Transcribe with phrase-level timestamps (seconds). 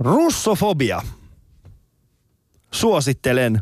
[0.00, 1.02] Russofobia.
[2.70, 3.60] Suosittelen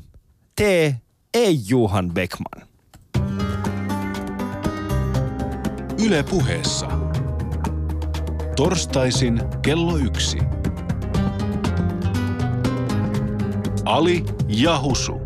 [0.56, 1.00] tee
[1.34, 2.68] ei Juhan Beckman.
[6.04, 6.86] Yle puheessa.
[8.56, 10.38] Torstaisin kello yksi.
[13.84, 15.20] Ali ja Husu.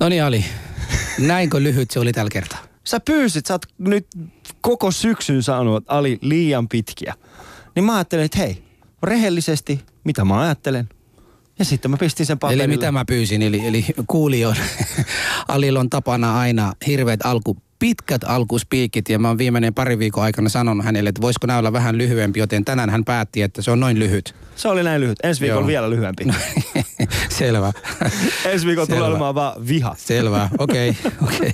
[0.00, 0.44] No niin Ali,
[1.18, 2.58] näinkö lyhyt se oli tällä kertaa?
[2.84, 4.06] Sä pyysit, sä oot nyt
[4.60, 7.14] koko syksyn saanut Ali liian pitkiä.
[7.74, 8.67] Niin mä ajattelin, että hei,
[9.02, 10.88] rehellisesti, mitä mä ajattelen.
[11.58, 12.64] Ja sitten mä pistin sen paperille.
[12.64, 14.62] Eli mitä mä pyysin, eli, eli kuulijoille.
[15.48, 20.48] Alilla on tapana aina hirveät alku pitkät alkuspiikit ja mä oon viimeinen pari viikon aikana
[20.48, 23.80] sanonut hänelle, että voisiko nämä olla vähän lyhyempi, joten tänään hän päätti, että se on
[23.80, 24.34] noin lyhyt.
[24.56, 25.18] Se oli näin lyhyt.
[25.22, 26.24] Ensi viikolla vielä lyhyempi.
[27.38, 27.72] Selvä.
[28.44, 29.94] Ensi viikolla tulee olemaan vaan viha.
[29.98, 30.90] Selvä, okei.
[30.90, 31.12] Okay.
[31.22, 31.52] Okay.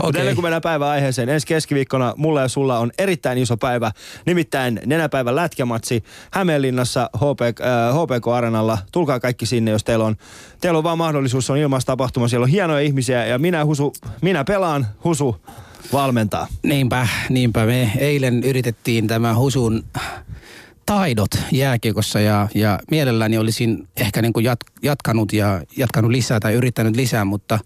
[0.00, 0.20] Okay.
[0.20, 3.92] ennen kuin mennään päivän aiheeseen, ensi keskiviikkona mulla ja sulla on erittäin iso päivä,
[4.26, 8.78] nimittäin nenäpäivän lätkämatsi Hämeenlinnassa HP, äh, HPK Arenalla.
[8.92, 10.16] Tulkaa kaikki sinne, jos teillä on,
[10.60, 14.44] teillä on vaan mahdollisuus, se on ilmaistapahtuma, siellä on hienoja ihmisiä ja minä, Husu, minä
[14.44, 15.31] pelaan, Husu
[15.92, 16.46] valmentaa.
[16.62, 17.66] Niinpä, niinpä.
[17.66, 19.84] Me eilen yritettiin tämä Husun
[20.86, 26.54] taidot jääkiekossa ja, ja mielelläni olisin ehkä niin kuin jat, jatkanut ja jatkanut lisää tai
[26.54, 27.58] yrittänyt lisää, mutta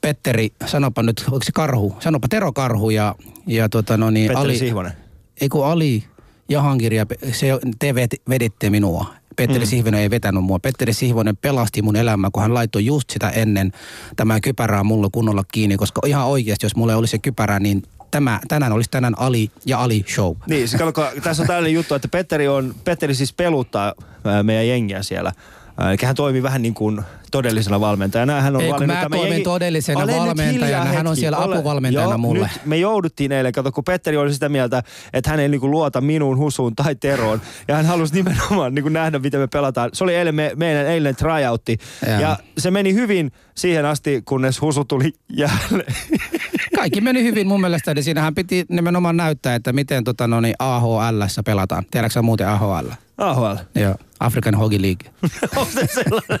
[0.00, 1.96] Petteri, sanopa nyt, onko se Karhu?
[2.00, 3.14] Sanopa Tero Karhu ja,
[3.46, 4.92] ja tota no niin, Petteri Ali, Sihvonen.
[5.40, 6.04] Ei kun Ali
[6.48, 7.46] Jahankir ja se,
[7.78, 7.94] te
[8.28, 9.14] veditte minua.
[9.38, 9.68] Petteri mm.
[9.68, 10.58] Sihvonen ei vetänyt mua.
[10.58, 13.72] Petteri Sihvonen pelasti mun elämää, kun hän laittoi just sitä ennen
[14.16, 18.40] tämä kypärää mulle kunnolla kiinni, koska ihan oikeasti, jos mulle olisi se kypärä, niin tämä,
[18.48, 20.36] tänään olisi tänään Ali ja Ali show.
[20.46, 23.94] Niin, siis katsokaa, tässä on tällainen juttu, että Petteri, on, Petteri siis peluttaa
[24.42, 25.32] meidän jengiä siellä.
[25.78, 28.40] Eli hän toimii vähän niin kuin todellisena valmentajana.
[28.40, 29.44] Hän on Ei, kun mä toimin jengi...
[29.44, 31.52] todellisena valmentajana, hän on siellä hetki.
[31.52, 32.50] apuvalmentajana Joo, mulle.
[32.54, 35.70] Nyt me jouduttiin eilen, kato kun Petteri oli sitä mieltä, että hän ei niin kuin
[35.70, 37.40] luota minuun, Husuun tai Teroon.
[37.68, 39.90] Ja hän halusi nimenomaan niin kuin nähdä, miten me pelataan.
[39.92, 41.78] Se oli eilen me, meidän eilen tryoutti.
[42.06, 42.20] Ja.
[42.20, 45.94] ja se meni hyvin siihen asti, kunnes Husu tuli jälleen.
[46.76, 50.54] Kaikki meni hyvin mun mielestä, eli siinähän piti nimenomaan näyttää, että miten tota, no niin,
[50.58, 51.84] AHL pelataan.
[51.90, 52.88] Tiedätkö muuten AHL?
[53.18, 53.56] AHL?
[53.74, 55.10] Joo, African Hockey League.
[55.56, 56.40] Onko se sellainen?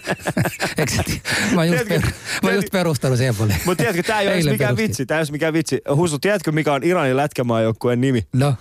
[1.54, 3.60] mä oon just, per, just perustanut siihen puolelle.
[3.64, 5.06] Mutta tiedätkö, tää ei ole mikään vitsi.
[5.06, 5.80] Tää ei ole mikään vitsi.
[5.94, 8.26] Husu, tiedätkö mikä on Iranin lätkämaajoukkueen nimi?
[8.32, 8.54] No.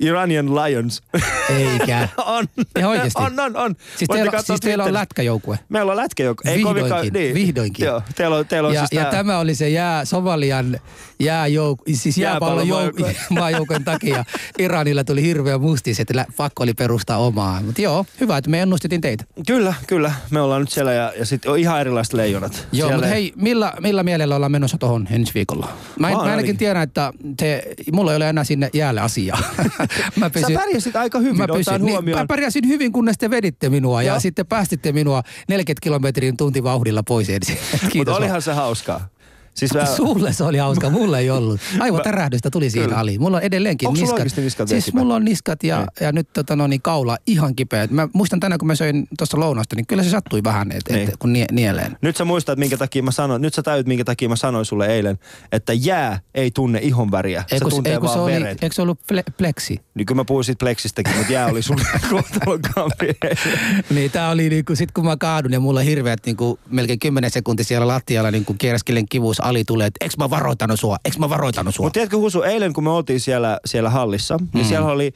[0.00, 1.02] Iranian Lions.
[1.48, 2.08] Eikä.
[2.26, 2.46] on.
[2.78, 3.22] Ihan oikeasti.
[3.22, 3.76] On, on, on.
[3.96, 5.58] Siis, teillä, siis teillä on lätkäjoukkue.
[5.68, 6.50] Meillä on lätkäjoukkue.
[6.50, 7.34] Ei vihdoinkin, kovinkaan, niin.
[7.34, 7.86] vihdoinkin.
[7.86, 10.80] Joo, teillä on, teillä on ja, siis ja tämä oli se jää, Somalian
[11.20, 12.66] jääjouk, siis jääpallon
[13.38, 14.24] maajoukon takia.
[14.58, 17.62] Iranilla tuli hirveä mustis, että pakko oli perustaa omaa.
[17.62, 19.24] Mutta joo, hyvä, että me ennustettiin teitä.
[19.46, 20.12] Kyllä, kyllä.
[20.30, 22.66] Me ollaan nyt siellä ja, ja sitten on ihan erilaiset leijonat.
[22.72, 25.68] Joo, mutta hei, millä, millä mielellä ollaan menossa tuohon ensi viikolla?
[25.98, 27.62] Mä, en, mä ainakin tiedän, että te,
[27.92, 29.38] mulla ei ole enää sinne jäälle asiaa.
[30.16, 33.68] mä pysyn, Sä pärjäsit aika hyvin, mä, pysyn, niin, mä pärjäsin hyvin, kunnes te veditte
[33.68, 34.14] minua Joo.
[34.14, 37.58] ja sitten päästitte minua 40 kilometrin tuntivauhdilla pois ensin.
[37.94, 39.08] Mutta olihan se hauskaa.
[39.54, 39.86] Siis mä...
[39.86, 41.60] Sulle se oli hauska, mulle ei ollut.
[41.78, 43.18] Aivan tärähdystä tuli siinä Ali.
[43.18, 44.36] Mulla on edelleenkin Onko niskat.
[44.36, 45.88] niskat siis mulla on niskat ja, niin.
[46.00, 47.88] ja nyt tota, no, niin kaula ihan kipeä.
[47.90, 51.08] Mä muistan tänään, kun mä söin tuossa lounasta, niin kyllä se sattui vähän, et, niin.
[51.08, 51.96] et, kun nie, nieleen.
[52.02, 54.86] Nyt sä muistat, minkä takia mä sanoin, nyt sä täyt, minkä takia mä sanoin sulle
[54.86, 55.18] eilen,
[55.52, 57.44] että jää ei tunne ihon väriä.
[57.50, 58.62] Eikö, se tuntee eikö vaan se oli, veret.
[58.62, 59.80] Eikö se ollut ple- pleksi?
[59.94, 63.06] Niin kyllä mä puhuin siitä pleksistäkin, mutta jää oli sulle kohtalokkaampi.
[63.90, 67.64] niin tää oli niinku, sit kun mä kaadun ja mulla hirveät niinku, melkein 10 sekuntia
[67.64, 70.96] siellä lattialla niinku kierräskelen kivuus Ali tulee, että mä varoitanut sua?
[71.04, 71.86] Eikö mä varoitanut sua?
[71.86, 74.50] Mutta tiedätkö Husu, eilen kun me oltiin siellä, siellä hallissa, niin mm.
[74.54, 75.12] niin siellä oli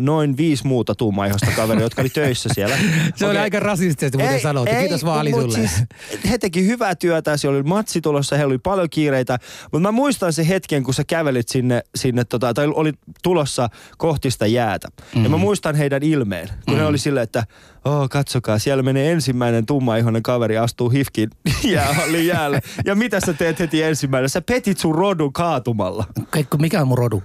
[0.00, 2.76] noin viisi muuta tummaihosta kaveria, jotka oli töissä siellä.
[3.16, 3.30] se okay.
[3.30, 4.68] oli aika rasistisesti, muuten sanot.
[4.78, 5.54] Kiitos vaan sulle.
[5.54, 5.84] Siis,
[6.30, 9.38] he teki hyvää työtä, siellä oli matsi tulossa, heillä oli paljon kiireitä.
[9.62, 12.92] Mutta mä muistan sen hetken, kun sä kävelit sinne, sinne tota, tai oli
[13.22, 14.88] tulossa kohti sitä jäätä.
[15.14, 15.24] Mm.
[15.24, 15.40] Ja mä mm.
[15.40, 16.80] muistan heidän ilmeen, kun mm.
[16.80, 17.44] he oli silleen, että
[17.84, 21.30] oh, katsokaa, siellä menee ensimmäinen tummaihoinen kaveri, astuu hifkin
[21.64, 22.60] jäähallin jäälle.
[22.84, 24.28] ja mitä sä teet heti ensimmäinen?
[24.28, 26.04] Sä petit sun rodun kaatumalla.
[26.30, 27.22] Kaikko, mikä on mun rodu?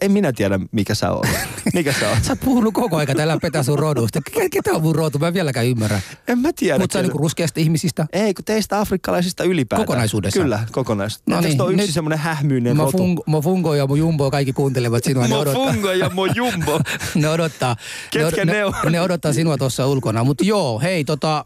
[0.00, 1.26] En minä tiedä, mikä sä oot.
[1.74, 2.24] Mikä sä oot?
[2.24, 4.20] sä oot puhunut koko ajan täällä petä sun rodusta.
[4.50, 5.18] Ketä on mun rotu?
[5.18, 6.00] Mä en vieläkään ymmärrä.
[6.28, 6.78] En mä tiedä.
[6.78, 8.06] Mutta sä niinku ruskeasta ihmisistä?
[8.12, 9.86] Ei, kun teistä afrikkalaisista ylipäätään.
[9.86, 10.40] Kokonaisuudessa?
[10.40, 11.30] Kyllä, kokonaisuudessa.
[11.36, 12.98] No niin, on yksi semmoinen hähmyinen mo rotu.
[12.98, 15.28] Fungo, mo fungo ja mo jumbo kaikki kuuntelevat sinua.
[15.28, 16.80] mo fungo ja mo jumbo.
[17.14, 17.76] ne odottaa.
[18.10, 18.74] Ketkä ne, ne, on?
[18.90, 20.24] ne odottaa sinua tuossa ulkona.
[20.24, 21.44] Mutta joo, hei tota,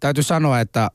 [0.00, 0.90] täytyy sanoa, että,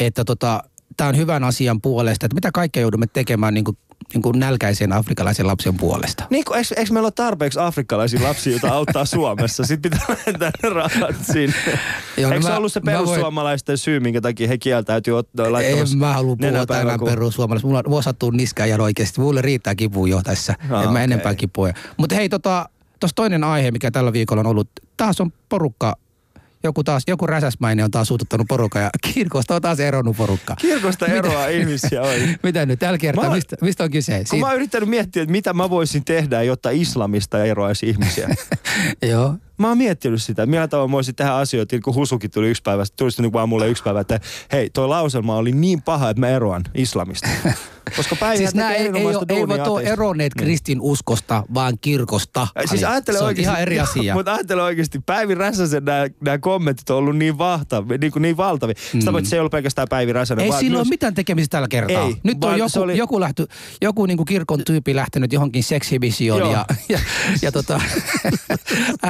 [0.00, 0.62] että tota,
[0.96, 3.78] tämä on hyvän asian puolesta, että mitä kaikkea joudumme tekemään niin kuin
[4.14, 6.24] niin kuin nälkäisen afrikkalaisen lapsen puolesta.
[6.30, 9.64] Niin kuin, eikö, eikö meillä ole tarpeeksi afrikkalaisia lapsia, joita auttaa Suomessa?
[9.64, 11.54] Sitten pitää lähettää ne rahat sinne.
[12.16, 13.78] Joo, no eikö mä, se ollut se perussuomalaisten voin...
[13.78, 17.08] syy, minkä takia he kieltäytyy ottaa En mä halua puhua tänään kun...
[17.08, 17.66] perussuomalaisista.
[17.66, 19.20] Mulla on vuosattuu niskaa ja oikeasti.
[19.20, 20.54] Mulle riittää kipuun jo tässä.
[20.70, 21.02] Ah, en mä okay.
[21.02, 21.68] enempää kipua.
[21.96, 22.68] Mutta hei tota,
[23.00, 25.96] tuossa toinen aihe, mikä tällä viikolla on ollut, taas on porukka,
[26.64, 30.56] joku taas, joku räsäsmäinen on taas suututtanut porukka ja kirkosta on taas eronnut porukka.
[30.56, 32.28] Kirkosta eroaa ihmisiä oi.
[32.42, 32.78] Mitä nyt?
[32.78, 34.24] Tällä kertaa, Mä- mistä, mistä on kyse?
[34.30, 38.28] Kun mä oon yrittänyt miettiä, että mitä mä voisin tehdä, jotta islamista eroaisi ihmisiä.
[39.10, 39.34] Joo.
[39.58, 42.84] Mä oon miettinyt sitä, millä tavalla mä voisin tehdä asioita, kun Husukin tuli yksi päivä,
[42.96, 44.20] tuli sitten vaan mulle yksi päivä, että
[44.52, 47.28] hei, toi lauselma oli niin paha, että mä eroan islamista.
[47.96, 50.44] Koska Päivi Siis nämä ei, ei, ole, eivät ole eronneet Niin.
[50.44, 52.46] kristin uskosta, vaan kirkosta.
[52.64, 54.14] Siis ajattele Se on oikeasti, ihan eri asia.
[54.14, 58.36] Mutta ajattele oikeasti, Päivi Räsäsen nämä, nämä kommentit on ollut niin, vahtavi, niin, kuin niin
[58.36, 58.74] valtavia.
[58.92, 59.24] Sitä mm.
[59.24, 60.44] se ei ollut pelkästään Päivi Räsänen.
[60.44, 62.06] Ei vaan sillä myös- ole mitään tekemistä tällä kertaa.
[62.06, 63.46] Ei, Nyt on joku, oli- joku, lähty,
[63.82, 66.52] joku niinku kirkon tyyppi lähtenyt johonkin seksivisioon Joo.
[66.52, 66.98] ja, ja,
[67.42, 67.80] ja tota,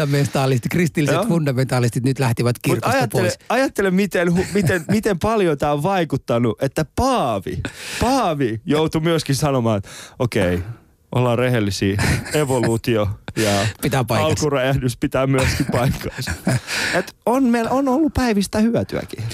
[0.00, 1.24] äärifundamentalistit, kristilliset Joo.
[1.26, 3.38] fundamentalistit nyt lähtivät Mut kirkosta ajattele, pois.
[3.48, 7.62] ajattele miten, hu- miten, miten paljon tämä on vaikuttanut, että Paavi,
[8.00, 9.88] Paavi joutui myöskin sanomaan, että
[10.18, 10.68] okei, okay,
[11.14, 12.02] ollaan rehellisiä,
[12.34, 16.32] evoluutio ja Pitää alkuräjähdys pitää myöskin paikkaansa.
[16.98, 19.24] Et on, meillä on ollut päivistä hyötyäkin.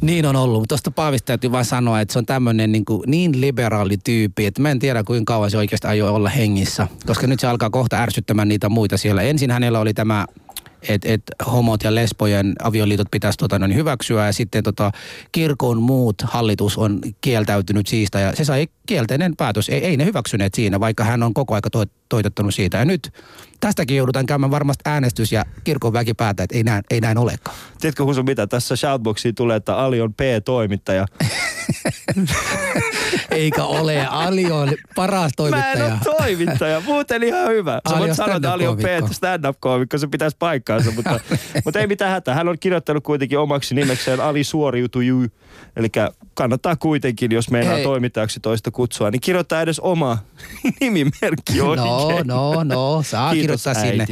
[0.00, 3.40] Niin on ollut, mutta tuosta Paavista täytyy vaan sanoa, että se on tämmöinen niin, niin
[3.40, 7.40] liberaali tyyppi, että mä en tiedä kuinka kauan se oikeasti aioi olla hengissä, koska nyt
[7.40, 9.22] se alkaa kohta ärsyttämään niitä muita siellä.
[9.22, 10.26] Ensin hänellä oli tämä
[10.88, 11.22] että et
[11.52, 14.92] homot ja lesbojen avioliitot pitäisi tota, noin hyväksyä ja sitten tota,
[15.32, 19.68] kirkon muut hallitus on kieltäytynyt siitä ja se sai kielteinen päätös.
[19.68, 22.78] Ei, ei ne hyväksyneet siinä, vaikka hän on koko aika to, toitottanut siitä.
[22.78, 23.12] Ja nyt
[23.60, 27.56] tästäkin joudutaan käymään varmasti äänestys ja kirkon väki päättää, että ei näin, ei näin olekaan.
[27.80, 28.46] Tiedätkö Husu mitä?
[28.46, 31.06] Tässä shoutboxiin tulee, että Ali on P-toimittaja.
[33.30, 34.06] Eikä ole.
[34.06, 35.84] Ali on paras Mä en toimittaja.
[35.84, 37.72] ole toimittaja, muuten ihan hyvä.
[37.88, 38.76] Sä Ali voit on sanoa, että Ali on.
[38.76, 41.20] P stand-up-koomikko, se pitäisi paikkaansa, mutta,
[41.64, 42.34] mutta ei mitään hätää.
[42.34, 45.26] Hän on kirjoittanut kuitenkin omaksi nimekseen Ali Suoriutuju.
[45.76, 45.88] Eli
[46.38, 47.82] kannattaa kuitenkin, jos meinaa Hei.
[47.82, 50.18] toimittajaksi toista kutsua, niin kirjoittaa edes oma
[50.80, 52.26] nimimerkki oikein.
[52.26, 53.02] No, no, no.
[53.02, 53.88] Saa Kiitos, kirjoittaa äiti.
[54.04, 54.06] sinne.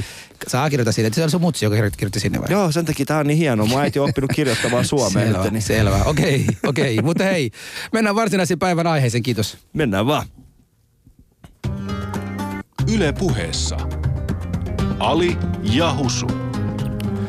[0.48, 1.10] Saa kirjoittaa sinne.
[1.12, 2.46] Se on sun mutsi, joka kirjoitti, sinne vai?
[2.50, 3.66] Joo, sen takia tää on niin hienoa.
[3.66, 6.02] Mun äiti on oppinut kirjoittamaan suomeen Selvä, nyt, niin selvä.
[6.04, 7.02] Okei, okei.
[7.02, 7.50] Mutta hei,
[7.92, 9.22] mennään varsinaisen päivän aiheeseen.
[9.22, 9.58] Kiitos.
[9.72, 10.26] mennään vaan.
[12.94, 13.76] Yle puheessa.
[14.98, 16.45] Ali ja Husu.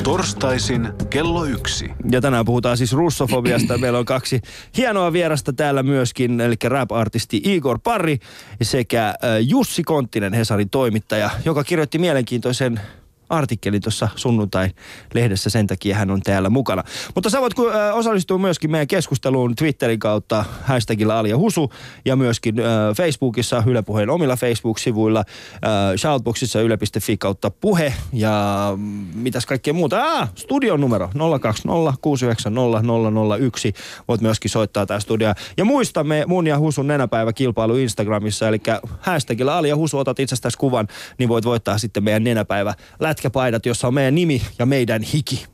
[0.07, 1.91] Torstaisin kello yksi.
[2.11, 3.77] Ja tänään puhutaan siis russofobiasta.
[3.81, 4.41] Meillä on kaksi
[4.77, 8.17] hienoa vierasta täällä myöskin, eli rap-artisti Igor Parri
[8.61, 12.79] sekä Jussi Konttinen, Hesarin toimittaja, joka kirjoitti mielenkiintoisen
[13.29, 16.83] artikkelin tuossa sunnuntai-lehdessä, sen takia hän on täällä mukana.
[17.15, 17.53] Mutta sä voit
[17.93, 21.71] osallistua myöskin meidän keskusteluun Twitterin kautta hashtagilla Ali ja Husu
[22.05, 22.65] ja myöskin äh,
[22.97, 28.73] Facebookissa, Yle Puheen omilla Facebook-sivuilla, äh, shoutboxissa yle.fi kautta puhe ja
[29.13, 30.03] mitäs kaikkea muuta.
[30.03, 31.09] Ah, studion numero
[31.41, 33.73] 020 690 001.
[34.07, 35.35] Voit myöskin soittaa tää studia.
[35.57, 38.61] Ja muistamme mun ja Husun nenäpäiväkilpailu Instagramissa, eli
[38.99, 40.87] hashtagilla Ali ja Husu otat itsestäsi kuvan,
[41.19, 42.73] niin voit voittaa sitten meidän nenäpäivä
[43.17, 45.45] lätkäpaidat, jossa on meidän nimi ja meidän hiki.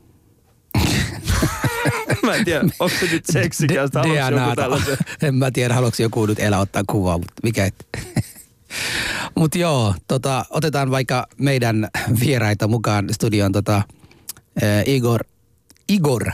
[2.26, 4.96] Mä en tiedä, onko se nyt seksikästä, haluatko joku tällaisen?
[5.22, 7.86] En mä tiedä, haluatko joku nyt elää ottaa kuvaa, mutta mikä et.
[9.38, 11.88] Mutta joo, tota, otetaan vaikka meidän
[12.20, 13.52] vieraita mukaan studioon.
[13.52, 15.24] Tota, äh, Igor,
[15.88, 16.30] Igor,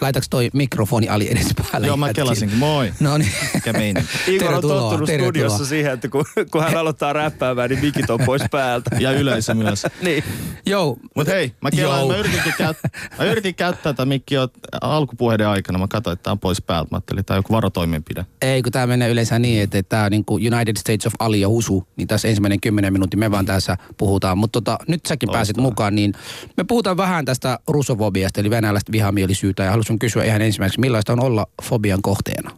[0.00, 1.86] laitaks toi mikrofoni Ali edes päälle?
[1.86, 2.58] Joo, mä kelasinkin.
[2.58, 2.92] Moi.
[3.00, 3.30] No niin.
[4.26, 5.30] Igor on tottunut tervetuloa.
[5.30, 8.96] studiossa siihen, että kun, kun hän aloittaa räppäämään, niin mikit on pois päältä.
[8.98, 9.86] Ja yleisö myös.
[10.02, 10.24] niin.
[10.66, 10.96] Joo.
[11.16, 12.76] Mut hei, mä kelaan, mä yritinkin, käyt,
[13.18, 14.48] mä yritin käyttää tätä mikkiä
[14.80, 15.78] alkupuheiden aikana.
[15.78, 16.88] Mä katsoin, että tää on pois päältä.
[16.90, 18.26] Mä ajattelin, että tää on joku varotoimenpide.
[18.42, 21.40] Ei, kun tämä menee yleensä niin, että tämä on niin kuin United States of Ali
[21.40, 24.38] ja Husu, niin tässä ensimmäinen kymmenen minuutin me vaan tässä puhutaan.
[24.38, 25.38] Mutta tota, nyt säkin Loistavaa.
[25.38, 26.12] pääset mukaan, niin
[26.56, 31.20] me puhutaan vähän tästä rusofobiasta, eli venäläistä vihamielisyyttä, ja haluaisin kysyä ihan ensimmäiseksi, millaista on
[31.20, 32.50] olla fobian kohteena?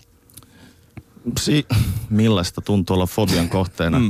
[1.38, 1.66] Si-
[2.11, 4.00] millaista tuntuu olla fobian kohteena?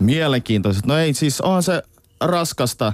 [0.00, 0.06] Mm.
[0.06, 0.82] Mielenkiintoista.
[0.86, 1.82] No ei siis, onhan se
[2.20, 2.92] raskasta,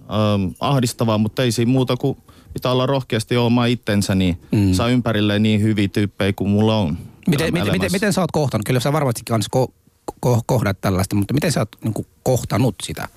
[0.00, 2.18] ähm, ahdistavaa, mutta ei siinä muuta kuin
[2.52, 4.72] pitää olla rohkeasti oma itsensä, niin mm.
[4.72, 6.98] saa ympärilleen niin hyviä tyyppejä kuin mulla on.
[7.26, 8.64] Miten, miten, miten, miten sä oot kohtanut?
[8.66, 9.72] Kyllä sä varmasti kanssa ko-
[10.26, 13.08] ko- kohdat tällaista, mutta miten sä oot niin kuin kohtanut sitä?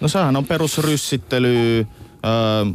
[0.00, 1.84] No sehän on perusryssittely, öö,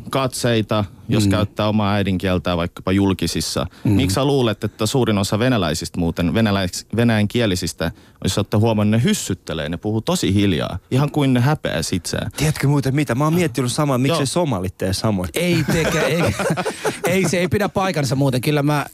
[0.09, 1.29] katseita, jos mm.
[1.31, 3.65] käyttää omaa äidinkieltään vaikkapa julkisissa.
[3.83, 3.91] Mm.
[3.91, 7.91] Miksi sä luulet, että suurin osa venäläisistä muuten, venäläis, venäjänkielisistä,
[8.23, 10.79] jos olette huomannut, ne hyssyttelee, ne puhuu tosi hiljaa.
[10.91, 12.31] Ihan kuin ne häpeää itseään.
[12.37, 13.15] Tiedätkö muuten mitä?
[13.15, 14.25] Mä oon miettinyt samaa, miksei Joo.
[14.25, 15.29] somalit tee samoin.
[15.33, 16.21] Ei tekä, ei,
[17.07, 18.41] ei, se ei pidä paikansa muuten.
[18.41, 18.85] Kyllä mä,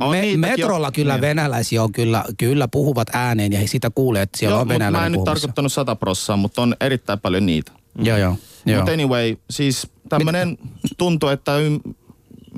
[0.00, 0.92] On me, metrolla on.
[0.92, 1.20] kyllä Niin.
[1.20, 4.78] venäläisiä on kyllä, kyllä puhuvat ääneen ja sitä kuulee, että siellä Joo, on mutta mä
[4.78, 5.40] venäläinen en nyt puhumassa.
[5.40, 7.72] tarkoittanut sata prossaa, mutta on erittäin paljon niitä.
[7.98, 8.18] Joo, joo.
[8.18, 8.36] joo.
[8.76, 10.58] Mutta anyway, siis tämmönen
[10.98, 11.80] tuntuu, että ym,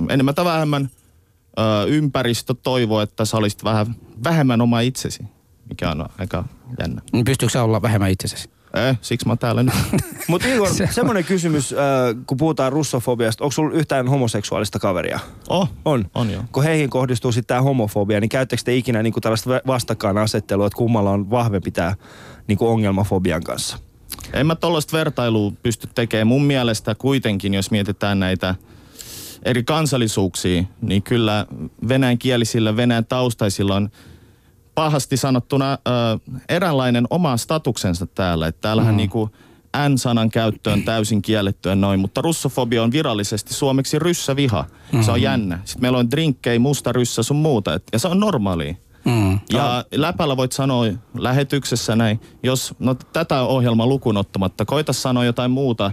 [0.08, 0.90] enemmän tai vähemmän
[1.58, 3.86] ö, ympäristö toivoo, että sä olisit vähän
[4.24, 5.22] vähemmän oma itsesi,
[5.68, 6.44] mikä on aika
[6.80, 7.02] jännä.
[7.12, 8.50] Niin Pystyykö sä olla vähemmän itsessäsi?
[8.74, 9.74] Eh, siksi mä oon täällä nyt.
[10.28, 11.78] Mutta Igor, Se semmoinen kysymys, äh,
[12.26, 15.20] kun puhutaan russofobiasta, onko sulla yhtään homoseksuaalista kaveria?
[15.48, 16.10] Oh, On.
[16.14, 16.42] On joo.
[16.52, 20.76] Kun heihin kohdistuu sitten tämä homofobia, niin käyttekö te ikinä niinku tällaista va- vastakkainasettelua, että
[20.76, 21.94] kummalla on vahvempi tämä
[22.46, 23.78] niinku ongelmafobian kanssa?
[24.32, 26.26] En mä tollaista vertailua pysty tekemään.
[26.26, 28.54] Mun mielestä kuitenkin, jos mietitään näitä
[29.42, 31.46] eri kansallisuuksia, niin kyllä
[31.88, 33.90] venäjän kielisillä, venäjän taustaisilla on
[34.74, 35.78] pahasti sanottuna ö,
[36.48, 38.46] eräänlainen oma statuksensa täällä.
[38.46, 38.96] Että täällähän mm.
[38.96, 39.30] niinku
[39.88, 44.62] N-sanan käyttö on täysin kiellettyä noin, mutta russofobia on virallisesti suomeksi ryssäviha.
[44.62, 45.02] Mm-hmm.
[45.02, 45.58] Se on jännä.
[45.64, 47.74] Sitten meillä on drinkkejä, musta ryssä sun muuta.
[47.74, 48.74] Et, ja se on normaalia.
[49.08, 49.38] Mm.
[49.52, 50.84] Ja läpällä voit sanoa
[51.18, 55.90] lähetyksessä näin, jos no, tätä ohjelmaa lukuun ottamatta, koita sanoa jotain muuta,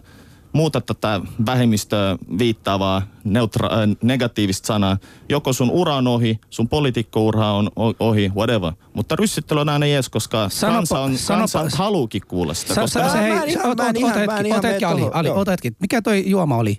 [0.53, 4.97] muuta tätä vähemmistöä viittaavaa neutra- äh, negatiivista sanaa.
[5.29, 7.69] Joko sun ura on ohi, sun poliitikkoura on
[7.99, 8.73] ohi, whatever.
[8.93, 12.73] Mutta ryssittely on aina jees, koska Sanopa- kansa, on, kansa sanopa- haluukin kuulla sitä.
[12.73, 14.25] Sä, koska sä, sä, Mä- hei, mä en ihan- ota, mä en ota, ihan- ota
[14.31, 15.39] mä en hetki, ihan ota mene hetki, Ali, tohon, Ali, joo.
[15.39, 15.71] ota hetki.
[15.79, 16.77] Mikä toi juoma oli?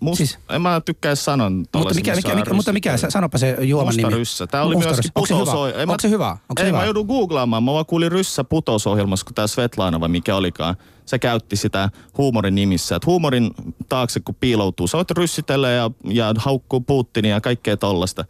[0.00, 3.86] Must, siis- en mä tykkää sanoa Mutta mikä, mikä, mikä, mutta mikä, sanopa se juoman
[3.94, 4.18] Musta nimi.
[4.18, 4.46] ryssä.
[4.46, 5.12] Tää oli Musta myöskin ryssä.
[5.14, 5.44] Onko se hyvä?
[5.44, 5.92] putousohjelma.
[5.92, 6.30] Onko se hyvä?
[6.30, 6.78] Onko se Ei, hyvä?
[6.78, 7.62] mä joudun googlaamaan.
[7.62, 10.76] Mä vaan kuulin ryssä putousohjelmassa, kun tää Svetlana vai mikä olikaan.
[11.06, 11.88] Se käytti sitä
[12.18, 12.96] huumorin nimissä.
[12.96, 13.50] Että huumorin
[13.88, 18.24] taakse kun piiloutuu, sä voit ryssitellä ja, ja haukkuu Putinia ja kaikkea tollasta.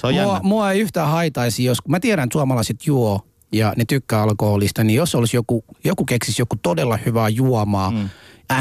[0.00, 0.40] Se on Mua, jännä.
[0.42, 3.20] mua ei yhtään haitaisi, jos mä tiedän, että suomalaiset juo
[3.52, 8.08] ja ne tykkää alkoholista, niin jos olisi joku, joku keksisi joku todella hyvää juomaa, mm.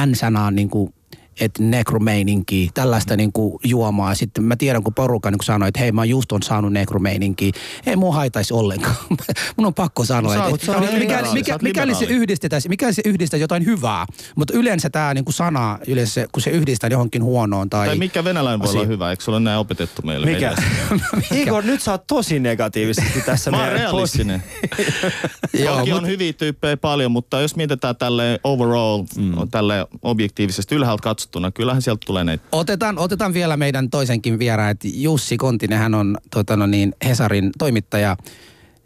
[0.05, 0.93] N-sanaa niin kuin,
[1.39, 4.15] että nekromeininki, tällaista niin kuin juomaa.
[4.15, 7.51] Sitten mä tiedän, kun porukka niin sanoi, että hei mä just on saanut nekromeininki.
[7.85, 8.95] Ei mua haitaisi ollenkaan.
[9.57, 13.65] Mun on pakko sanoa, että, että mikäli, mikä, mikäli se yhdistetään, mikäli se yhdistää jotain
[13.65, 14.05] hyvää.
[14.35, 17.87] Mutta yleensä tämä niin kuin sana, yleensä, kun se yhdistää johonkin huonoon tai...
[17.87, 19.09] Tai mikä venäläinen voi olla hyvä?
[19.09, 20.25] Eikö se ole näin opetettu meille?
[20.25, 20.55] Mikä?
[20.89, 21.05] Meillä?
[21.41, 23.51] Igor, nyt sä oot tosi negatiivisesti tässä.
[23.51, 24.43] Mä oon realistinen.
[25.63, 29.49] Joo, mut- on hyviä tyyppejä paljon, mutta jos mietitään tälle overall, mm.
[29.51, 32.43] tälle objektiivisesti ylhäältä katsottuna, kyllähän sieltä tulee näitä.
[32.51, 37.51] Otetaan, otetaan vielä meidän toisenkin vieraan, että Jussi Kontinen, hän on tota, no niin, Hesarin
[37.57, 38.17] toimittaja.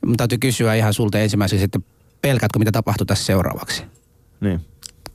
[0.06, 1.80] Mun täytyy kysyä ihan sulta ensimmäiseksi, että
[2.22, 3.84] pelkäätkö mitä tapahtuu tässä seuraavaksi?
[4.42, 4.60] Niin.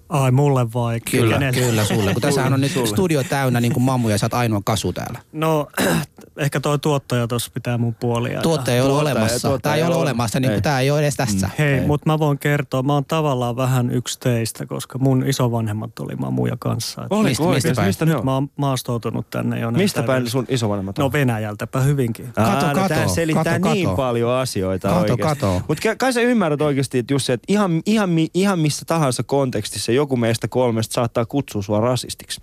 [0.09, 1.01] Ai mulle vai?
[1.11, 1.61] Kyllä, kenelle?
[1.61, 2.13] kyllä sulle.
[2.13, 5.19] Kun tässähän on nyt studio täynnä niin kuin mammuja ja sä oot ainoa kasu täällä.
[5.33, 5.67] No,
[6.37, 8.41] ehkä toi tuottaja tuossa pitää mun puolia.
[8.41, 9.49] Tuottaja ei ole Tuottaja- olemassa.
[9.49, 10.03] tuottaja Tämä ei ole ole.
[10.03, 11.51] olemassa, niin kuin, tämä ei ole edes tässä.
[11.59, 11.87] Hei, Ei.
[11.87, 16.57] mutta mä voin kertoa, mä oon tavallaan vähän yksi teistä, koska mun isovanhemmat oli mamuja
[16.59, 17.07] kanssa.
[17.11, 17.87] Oliko Mistä- mistä päin?
[17.89, 18.29] Mistä ne Mä on?
[18.29, 19.71] oon maastoutunut tänne jo.
[19.71, 21.03] Mistä päin sun isovanhemmat on?
[21.03, 22.27] No Venäjältäpä hyvinkin.
[22.33, 23.97] Kato, Aa, no kato, tää selittää kato, niin kato.
[23.97, 25.23] paljon asioita Kato, oikeasti.
[25.41, 25.63] kato.
[25.69, 30.17] Mutta kai sä ymmärrät oikeasti, että Jussi, että ihan, ihan, ihan missä tahansa kontekstissa joku
[30.17, 32.43] meistä kolmesta saattaa kutsua sua rasistiksi.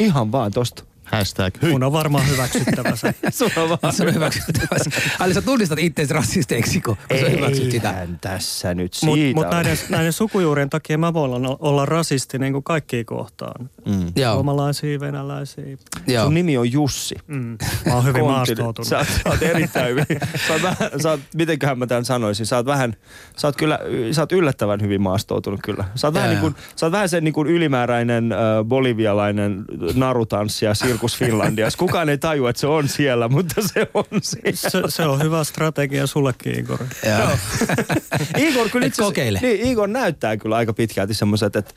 [0.00, 0.93] Ihan vaan tosta.
[1.04, 1.70] Hashtag hyi.
[1.72, 3.14] Mun on varmaan hyväksyttävä se.
[3.30, 4.76] Sun on vaan Se on hyväksyttävä.
[5.18, 7.90] Ali, sä tunnistat itseäsi rasisteiksi, kun kun sä hyväksyt sitä.
[7.90, 9.54] Eihän tässä nyt Mutta siitä mut ole.
[9.54, 13.70] näiden, näiden sukujuurien takia mä voin olla, olla rasisti niin kuin kaikkiin kohtaan.
[13.86, 14.12] Mm.
[14.16, 15.64] Joo, Suomalaisia, venäläisiä.
[16.06, 16.24] joo.
[16.24, 17.14] Sun nimi on Jussi.
[17.26, 17.58] Mm.
[17.86, 18.88] Mä oon hyvin maastoutunut.
[18.88, 20.06] Sä, sä oot erittäin hyvin.
[20.46, 22.96] Sä oot vähän, sä oot, mitenköhän mä tämän sanoisin, sä oot vähän,
[23.36, 23.78] sä oot kyllä,
[24.12, 25.84] sä oot yllättävän hyvin maastoutunut kyllä.
[25.94, 29.64] Sä oot, vähän, Jaa, niin kuin, sä oot vähän se niin kuin ylimääräinen äh, bolivialainen
[29.94, 31.76] narutanssija Sirkus Finlandias.
[31.76, 34.70] Kukaan ei tajua, että se on siellä, mutta se on siellä.
[34.70, 36.78] Se, se on hyvä strategia sullekin, Igor.
[37.18, 37.28] Joo.
[38.48, 39.38] Igor, kyllä itse kokeile.
[39.42, 41.74] Niin, Igor näyttää kyllä aika pitkälti semmoiset, että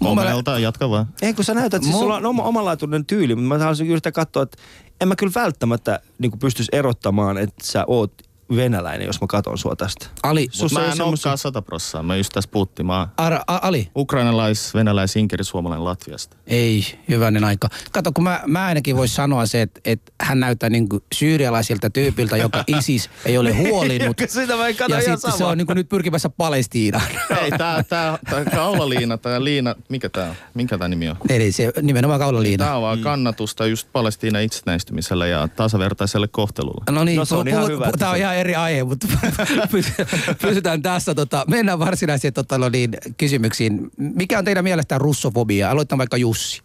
[0.00, 1.06] Omelta, jatka vaan.
[1.22, 4.42] ei kun sä näytät, siis sulla on oma, omanlaatuinen tyyli, mutta mä haluaisin yrittää katsoa,
[4.42, 4.58] että
[5.00, 8.12] en mä kyllä välttämättä niin pystyisi erottamaan, että sä oot
[8.56, 10.06] venäläinen, jos mä katon sua tästä.
[10.22, 12.02] Ali, Sus- Mutta mä en semmosia- olekaan sata prossaa.
[12.02, 12.86] Mä just tässä puhuttiin.
[12.86, 16.36] Mä Ara, a, Ali, ukrainalais, venäläis, inkeri, suomalainen Latviasta.
[16.46, 17.68] Ei, hyvänen aika.
[17.92, 21.90] Kato, kun mä, mä ainakin voisi sanoa se, että, että hän näyttää niin kuin syyrialaisilta
[21.90, 24.16] tyypiltä, joka ISIS ei ole huolinut.
[24.28, 27.06] Sitä mä en katso ja ihan sitten se on niin kuin nyt pyrkimässä Palestiinaan.
[27.42, 30.34] Ei, tää, tää, tää kaulaliina, tää liina, mikä tää on?
[30.54, 31.16] Minkä tää nimi on?
[31.28, 32.64] Eli se nimenomaan kaulaliina.
[32.64, 36.84] Tää on vaan kannatusta just Palestiina itsenäistymiselle ja tasavertaiselle kohtelulle.
[36.90, 39.06] No niin, No se on pu- ihan pu- hyvä, Tää on ihan eri aihe, mutta
[39.72, 40.06] pysy-
[40.42, 41.14] pysytään tässä.
[41.14, 43.90] Tota, mennään varsinaisiin tota, no niin, kysymyksiin.
[43.96, 45.70] Mikä on teidän mielestään russofobia?
[45.70, 46.62] Aloitetaan vaikka Jussi.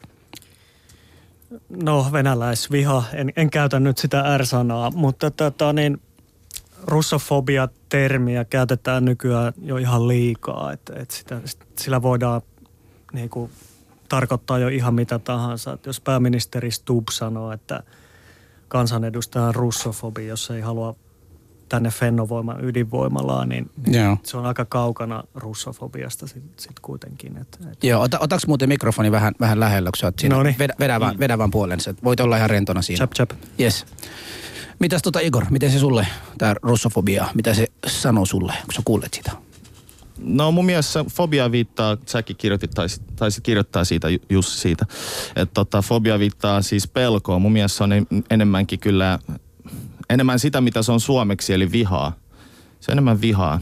[1.70, 3.04] No, venäläisviha.
[3.14, 6.02] En, en käytä nyt sitä R-sanaa, mutta tota, niin,
[6.84, 10.74] russofobia-termiä käytetään nykyään jo ihan liikaa.
[10.74, 11.42] Että, että sitä,
[11.80, 12.42] sillä voidaan
[13.14, 13.52] niin kuin,
[14.10, 15.74] tarkoittaa jo ihan mitä tahansa.
[15.74, 17.84] Että jos pääministeri Stubb sanoo, että
[18.68, 20.96] kansanedustaja on russofobi, jos ei halua
[21.70, 24.18] tänne Fennovoiman ydinvoimalaan, niin Joo.
[24.24, 27.38] se on aika kaukana russofobiasta sitten sit kuitenkin.
[27.38, 27.84] Et, et.
[27.84, 30.36] Joo, ota, otaks muuten mikrofoni vähän, vähän lähellä, kun sä oot siinä.
[30.36, 30.56] Noniin.
[30.60, 31.94] Vedä, vedä, vaan, vedä vaan puolensa.
[32.04, 32.98] Voit olla ihan rentona siinä.
[32.98, 33.32] Chap, chap.
[33.60, 33.86] Yes.
[34.80, 36.08] Mitäs tota Igor, miten se sulle,
[36.38, 39.32] tämä russofobia, mitä se sanoo sulle, kun sä kuulet sitä?
[40.20, 44.86] No mun mielestä fobia viittaa, säkin kirjoitit, taisit, taisit kirjoittaa siitä, Jussi siitä,
[45.36, 47.42] että tota, fobia viittaa siis pelkoon.
[47.42, 47.92] Mun mielestä se on
[48.30, 49.20] enemmänkin kyllä,
[50.10, 52.14] enemmän sitä mitä se on suomeksi, eli vihaa.
[52.80, 53.60] Se on enemmän vihaa.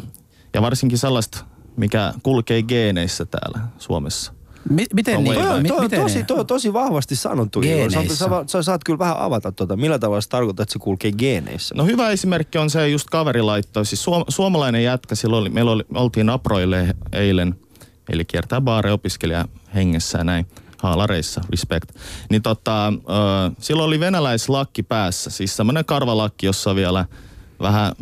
[0.53, 1.45] Ja varsinkin sellaista,
[1.77, 4.33] mikä kulkee geeneissä täällä Suomessa.
[4.69, 5.35] Mi- miten niin?
[5.35, 6.25] Toi, toi, miten tosi, niin?
[6.25, 7.59] toi on tosi vahvasti sanottu.
[7.59, 7.91] Igor.
[7.91, 8.25] Sä, Geeneissä.
[8.25, 9.75] sä, sä, saat kyllä vähän avata tuota.
[9.77, 11.75] Millä tavalla se tarkoittaa, että se kulkee geeneissä?
[11.75, 13.85] No hyvä esimerkki on se just kaveri laittoi.
[13.85, 17.55] Siis suom- suomalainen jätkä, silloin oli, meillä oli, oltiin Aproille eilen,
[18.09, 20.47] eli kiertää baare opiskelija hengessä ja näin
[20.83, 21.89] haalareissa, respect.
[22.29, 22.91] Niin tota, ö,
[23.59, 27.05] silloin oli venäläislakki päässä, siis semmoinen karvalakki, jossa on vielä
[27.59, 27.93] vähän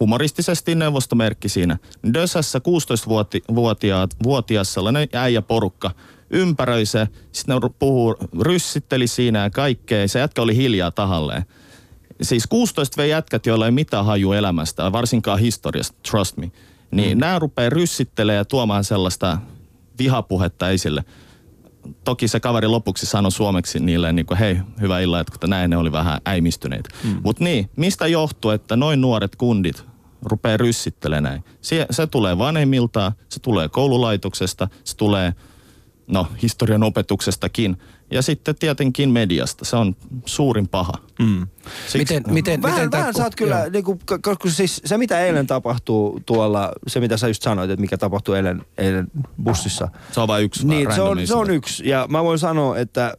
[0.00, 1.78] humoristisesti neuvostomerkki siinä.
[2.14, 5.90] Dösässä 16-vuotiaat, vuotias sellainen äijä porukka
[6.30, 10.08] ympäröi se, sitten ne puhuu, ryssitteli siinä ja kaikkea.
[10.08, 11.44] Se jätkä oli hiljaa tahalleen.
[12.22, 16.52] Siis 16 v jätkät, joilla ei mitään haju elämästä, varsinkaan historiasta, trust me.
[16.90, 17.20] Niin mm.
[17.20, 19.38] nämä rupeaa ryssittelemään ja tuomaan sellaista
[19.98, 21.04] vihapuhetta esille.
[22.04, 25.76] Toki se kaveri lopuksi sanoi suomeksi niille, niin kuin, hei, hyvä illa, että näin ne
[25.76, 26.88] oli vähän äimistyneitä.
[27.04, 27.20] Mm.
[27.24, 29.84] Mutta niin, mistä johtuu, että noin nuoret kundit
[30.22, 31.44] rupeaa ryssittelemään näin?
[31.60, 35.34] Se, se tulee vanhemmiltaan, se tulee koululaitoksesta, se tulee
[36.06, 37.76] no, historian opetuksestakin.
[38.10, 39.64] Ja sitten tietenkin mediasta.
[39.64, 40.92] Se on suurin paha.
[41.18, 41.46] Mm.
[41.88, 43.70] Siksi, Miten, miten, Vähän, miten vähän sä oot kyllä, Joo.
[43.70, 47.80] niin kuin, koska siis se mitä eilen tapahtuu tuolla, se mitä sä just sanoit, että
[47.80, 49.06] mikä tapahtui eilen, eilen
[49.42, 49.88] bussissa.
[50.12, 51.88] Se on vain yksi Niin, se on, se on yksi.
[51.88, 53.14] Ja mä voin sanoa, että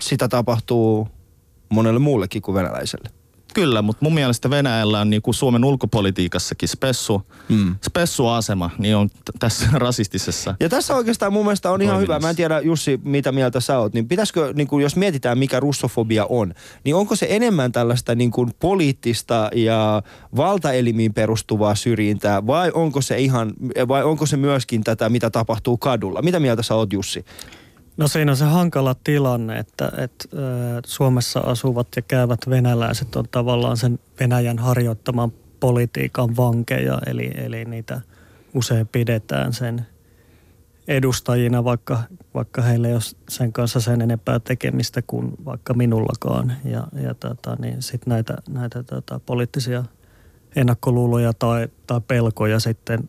[0.00, 1.08] sitä tapahtuu
[1.68, 3.19] monelle muullekin kuin venäläiselle.
[3.54, 7.76] Kyllä, mutta mun mielestä Venäjällä on niin kuin Suomen ulkopolitiikassakin spessu, mm.
[7.84, 10.54] spessuasema, niin on t- tässä rasistisessa.
[10.60, 12.06] Ja tässä oikeastaan mun mielestä on ihan hyvä.
[12.06, 12.26] Toiminnassa.
[12.26, 13.94] Mä en tiedä Jussi, mitä mieltä sä oot.
[13.94, 16.54] Niin pitäisikö, niin kuin, jos mietitään mikä russofobia on,
[16.84, 20.02] niin onko se enemmän tällaista niin kuin poliittista ja
[20.36, 23.52] valtaelimiin perustuvaa syrjintää vai onko se ihan,
[23.88, 26.22] vai onko se myöskin tätä, mitä tapahtuu kadulla?
[26.22, 27.24] Mitä mieltä sä oot Jussi?
[28.00, 30.28] No siinä on se hankala tilanne, että, että
[30.86, 38.00] Suomessa asuvat ja käyvät venäläiset on tavallaan sen Venäjän harjoittaman politiikan vankeja, eli, eli niitä
[38.54, 39.86] usein pidetään sen
[40.88, 42.02] edustajina, vaikka,
[42.34, 46.52] vaikka heillä ei ole sen kanssa sen enempää tekemistä kuin vaikka minullakaan.
[46.64, 49.84] Ja, ja tota, niin sitten näitä, näitä tota, poliittisia
[50.56, 53.08] ennakkoluuloja tai, tai pelkoja sitten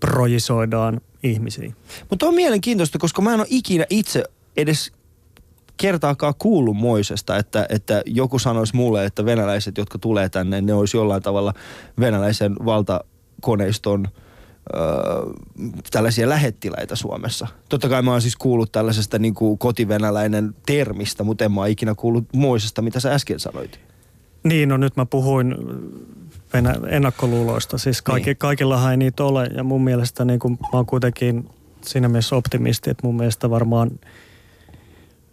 [0.00, 1.76] projisoidaan ihmisiin.
[2.10, 4.24] Mutta on mielenkiintoista, koska mä en ole ikinä itse
[4.56, 4.92] edes
[5.76, 10.96] kertaakaan kuullut moisesta, että, että joku sanoisi mulle, että venäläiset, jotka tulee tänne, ne olisi
[10.96, 11.54] jollain tavalla
[12.00, 14.08] venäläisen valtakoneiston
[14.74, 14.82] öö,
[15.90, 17.46] tällaisia lähettiläitä Suomessa.
[17.68, 21.70] Totta kai mä oon siis kuullut tällaisesta niin kuin kotivenäläinen termistä, mutta en mä ole
[21.70, 23.80] ikinä kuullut moisesta, mitä sä äsken sanoit.
[24.44, 25.54] Niin, no nyt mä puhuin
[26.54, 27.78] Venä- ennakkoluuloista.
[27.78, 28.36] Siis kaikki, niin.
[28.36, 29.46] kaikillahan ei niitä ole.
[29.46, 31.50] Ja mun mielestä niin kun, mä oon kuitenkin
[31.84, 33.90] siinä mielessä optimisti, että mun mielestä varmaan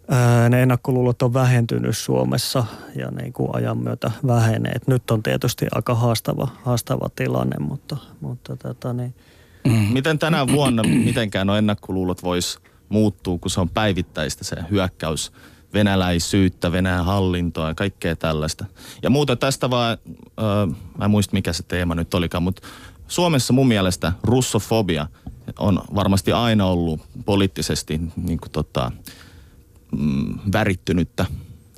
[0.08, 2.64] ää, ne ennakkoluulot on vähentynyt Suomessa
[2.96, 4.72] ja niin kuin ajan myötä vähenee.
[4.72, 9.14] Et nyt on tietysti aika haastava, haastava tilanne, mutta, mutta tota niin,
[9.92, 12.58] Miten tänä vuonna mitenkään no ennakkoluulot vois
[12.88, 15.32] muuttuu, kun se on päivittäistä se hyökkäys
[15.74, 18.64] venäläisyyttä, Venäjän hallintoa ja kaikkea tällaista.
[19.02, 22.62] Ja muuta tästä vaan, äh, mä en muista mikä se teema nyt olikaan, mutta
[23.08, 25.06] Suomessa mun mielestä russofobia
[25.58, 28.92] on varmasti aina ollut poliittisesti niin kuin tota,
[29.98, 31.26] mm, värittynyttä.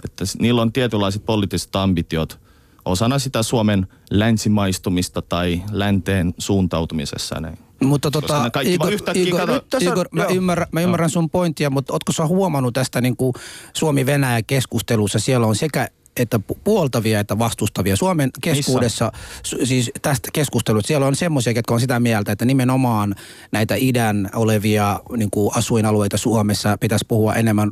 [0.04, 2.40] Että niillä on tietynlaiset poliittiset ambitiot
[2.84, 7.40] osana sitä Suomen länsimaistumista tai länteen suuntautumisessa.
[7.40, 7.58] Näin.
[7.86, 11.70] Mutta tota, ne kaikki yhtäkkiä Igor, kato- tässä- Igor, mä, ymmärrän, mä ymmärrän sun pointtia,
[11.70, 13.32] mutta ootko sä huomannut tästä niin kuin
[13.72, 15.18] Suomi-Venäjä-keskustelussa?
[15.18, 17.96] Siellä on sekä että pu- puoltavia että vastustavia.
[17.96, 19.12] Suomen keskuudessa,
[19.48, 23.14] su- siis tästä keskustelusta, siellä on semmoisia, jotka on sitä mieltä, että nimenomaan
[23.52, 27.70] näitä idän olevia niin kuin asuinalueita Suomessa pitäisi puhua enemmän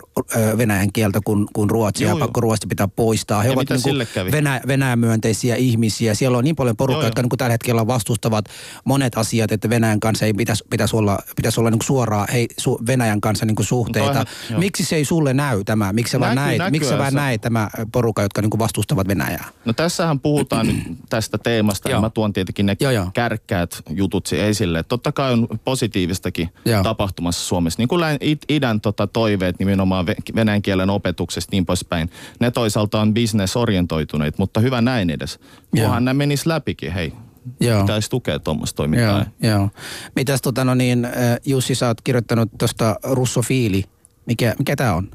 [0.58, 2.08] venäjän kieltä kuin, kuin ruotsia.
[2.08, 2.26] Joo, joo.
[2.26, 3.42] pakko ruotsi pitää poistaa.
[3.42, 4.32] He Ja ovat niin kuin?
[4.32, 6.14] Venä, Venäjä-myönteisiä ihmisiä.
[6.14, 8.44] Siellä on niin paljon porukkaa, jotka niin kuin tällä hetkellä vastustavat
[8.84, 12.48] monet asiat, että Venäjän kanssa ei pitäisi, pitäisi olla, pitäisi olla niin kuin suoraan hei,
[12.58, 14.08] su, Venäjän kanssa niin kuin suhteita.
[14.08, 14.60] Toihan- joo.
[14.60, 15.92] Miksi se ei sulle näy tämä?
[15.92, 18.58] Miksi sä vaan Näkyy, näet, näkyy, miksi sä vaan näet tämä porukka, jotka niin kuin
[18.58, 19.44] vastustavat Venäjää?
[19.64, 20.76] No tässähän puhutaan nyt
[21.08, 23.10] tästä teemasta, ja mä tuon tietenkin ne Joo, joo.
[23.14, 24.82] kärkkäät jutut si- esille.
[24.82, 26.82] Totta kai on positiivistakin Joo.
[26.82, 27.80] tapahtumassa Suomessa.
[27.80, 28.04] Niin kuin
[28.48, 32.10] idän tota, toiveet nimenomaan ve- venäjän kielen opetuksesta niin poispäin.
[32.40, 35.38] Ne toisaalta on business-orientoituneet, mutta hyvä näin edes.
[35.70, 37.12] Kunhan ne menis läpikin, hei.
[37.60, 37.80] Joo.
[37.80, 39.24] Pitäisi tukea tuommoista toimintaa.
[39.42, 39.70] Joo, joo.
[40.16, 41.12] Mitäs tota no niin, äh,
[41.46, 43.84] Jussi, sä oot kirjoittanut tuosta russofiili.
[44.26, 45.10] Mikä, mikä tämä on?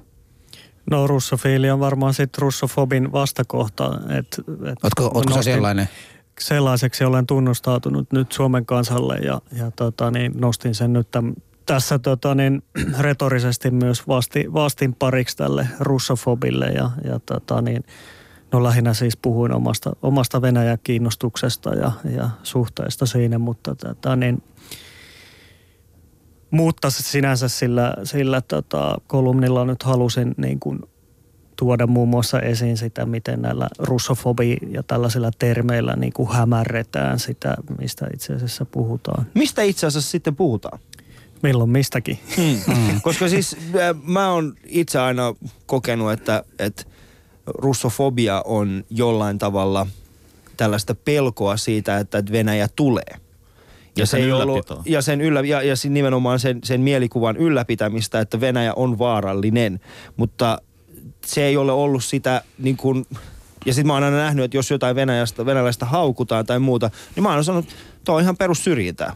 [0.92, 4.00] No russofiili on varmaan sitten russofobin vastakohta.
[4.10, 5.90] Et, et Ootko, ootko sä sellainen?
[6.40, 11.34] sellaiseksi olen tunnustautunut nyt Suomen kansalle ja, ja tota, niin nostin sen nyt täm,
[11.66, 12.64] tässä tota, niin,
[13.00, 17.84] retorisesti myös vasti, vastin pariksi tälle russofobille ja, ja tota, niin,
[18.52, 24.44] no lähinnä siis puhuin omasta, omasta Venäjän kiinnostuksesta ja, ja suhteesta siinä, mutta tota, niin,
[26.52, 30.80] mutta sinänsä sillä, sillä tota, kolumnilla nyt halusin niin kuin
[31.56, 37.56] tuoda muun muassa esiin sitä, miten näillä russofobi ja tällaisilla termeillä niin kuin hämärretään sitä,
[37.80, 39.26] mistä itse asiassa puhutaan.
[39.34, 40.80] Mistä itse asiassa sitten puhutaan?
[41.44, 42.20] Milloin mistäkin.
[42.38, 42.62] Mm.
[43.02, 46.84] Koska siis äh, mä oon itse aina kokenut, että, että
[47.46, 49.88] russofobia on jollain tavalla
[50.58, 53.27] tällaista pelkoa siitä, että Venäjä tulee.
[53.98, 54.82] Ja sen ei ylläpitoa.
[54.86, 59.80] ja sen yllä, ja, ja sin- nimenomaan sen, sen mielikuvan ylläpitämistä, että Venäjä on vaarallinen.
[60.18, 60.62] Mutta
[61.26, 63.06] se ei ole ollut sitä niin kuin,
[63.66, 67.24] ja sitten mä oon aina nähnyt, että jos jotain Venäjästä, venäläistä haukutaan tai muuta, niin
[67.24, 69.14] mä oon sanonut, että tuo on ihan perussyrjintää.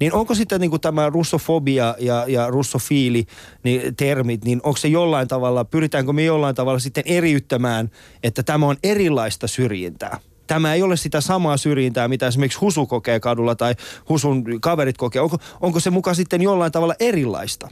[0.00, 3.26] Niin onko sitten niin kuin tämä russofobia ja, ja russofiili
[3.62, 7.90] niin termit, niin onko se jollain tavalla, pyritäänkö me jollain tavalla sitten eriyttämään,
[8.22, 10.20] että tämä on erilaista syrjintää?
[10.50, 13.74] Tämä ei ole sitä samaa syrjintää, mitä esimerkiksi Husu kokee kadulla tai
[14.08, 15.22] Husun kaverit kokee.
[15.22, 17.68] Onko, onko se mukaan sitten jollain tavalla erilaista?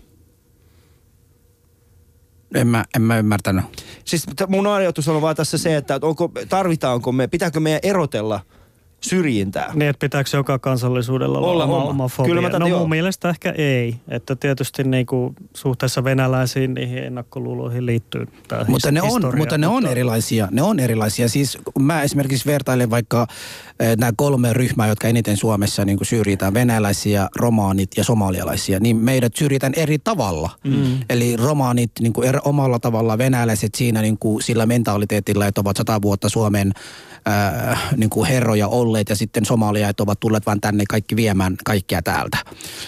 [2.54, 3.64] En mä, en mä ymmärtänyt.
[4.04, 8.40] Siis mun ajatus on vaan tässä se, että onko, tarvitaanko me, pitääkö meidän erotella
[9.00, 9.70] syrjintää?
[9.74, 11.90] Niin, että pitääkö joka kansallisuudella olla, Olla oma, oma.
[11.90, 12.28] oma fobia?
[12.28, 12.78] Kyllä mä no joo.
[12.78, 13.94] mun mielestä ehkä ei.
[14.08, 19.38] Että tietysti niin kuin suhteessa venäläisiin niihin ennakkoluuloihin liittyy tämä Mutta ne, on, historia.
[19.38, 20.48] mutta ne on erilaisia.
[20.50, 21.28] Ne on erilaisia.
[21.28, 23.26] Siis mä esimerkiksi vertailen vaikka
[23.80, 28.96] eh, nämä kolme ryhmää, jotka eniten Suomessa niin kuin syrjitään, venäläisiä, romaanit ja somalialaisia, niin
[28.96, 30.50] meidät syrjitään eri tavalla.
[30.64, 30.98] Mm.
[31.10, 35.76] Eli romaanit niin kuin eri, omalla tavalla, venäläiset siinä niin kuin sillä mentaliteetilla, että ovat
[35.76, 36.72] sata vuotta Suomen
[37.28, 42.02] äh, niin kuin herroja olleet ja sitten somaliat ovat tulleet vain tänne kaikki viemään kaikkea
[42.02, 42.38] täältä.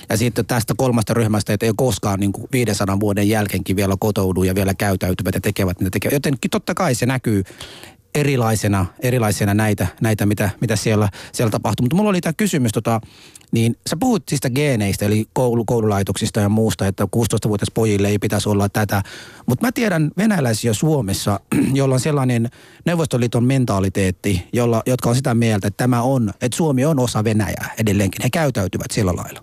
[0.08, 4.42] Ja sitten tästä kolmasta ryhmästä, että ei koskaan niin kuin 500 vuoden jälkeenkin vielä kotoudu
[4.42, 6.12] ja vielä käytäytyvät ja tekevät mitä tekevät.
[6.12, 7.42] Joten totta kai se näkyy
[8.14, 11.84] erilaisena, erilaisena näitä, näitä mitä, mitä siellä, siellä tapahtuu.
[11.84, 13.00] Mutta mulla oli tämä kysymys, tota,
[13.52, 18.48] niin sä puhut siitä geeneistä, eli koulu, koululaitoksista ja muusta, että 16-vuotias pojille ei pitäisi
[18.48, 19.02] olla tätä.
[19.46, 21.40] Mutta mä tiedän venäläisiä Suomessa,
[21.74, 22.50] jolla on sellainen
[22.84, 27.74] Neuvostoliiton mentaliteetti, jolla, jotka on sitä mieltä, että tämä on, että Suomi on osa Venäjää
[27.78, 28.22] edelleenkin.
[28.22, 29.42] He käytäytyvät sillä lailla,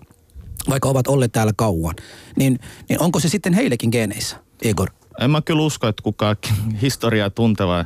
[0.70, 1.94] vaikka ovat olleet täällä kauan.
[2.36, 4.90] Niin, niin onko se sitten heillekin geeneissä, Igor?
[5.20, 6.36] En mä kyllä usko, että kukaan
[6.82, 7.84] historiaa tunteva,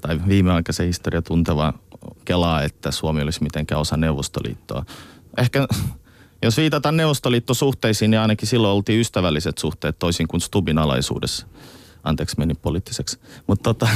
[0.00, 1.72] tai viimeaikaisen historiaa tunteva
[2.24, 4.84] kelaa, että Suomi olisi mitenkään osa Neuvostoliittoa.
[5.38, 5.66] Ehkä
[6.42, 11.46] jos viitataan Neuvostoliittosuhteisiin, niin ainakin silloin oltiin ystävälliset suhteet toisin kuin Stubin alaisuudessa.
[12.04, 13.18] Anteeksi, meni poliittiseksi.
[13.46, 13.88] Mutta tota,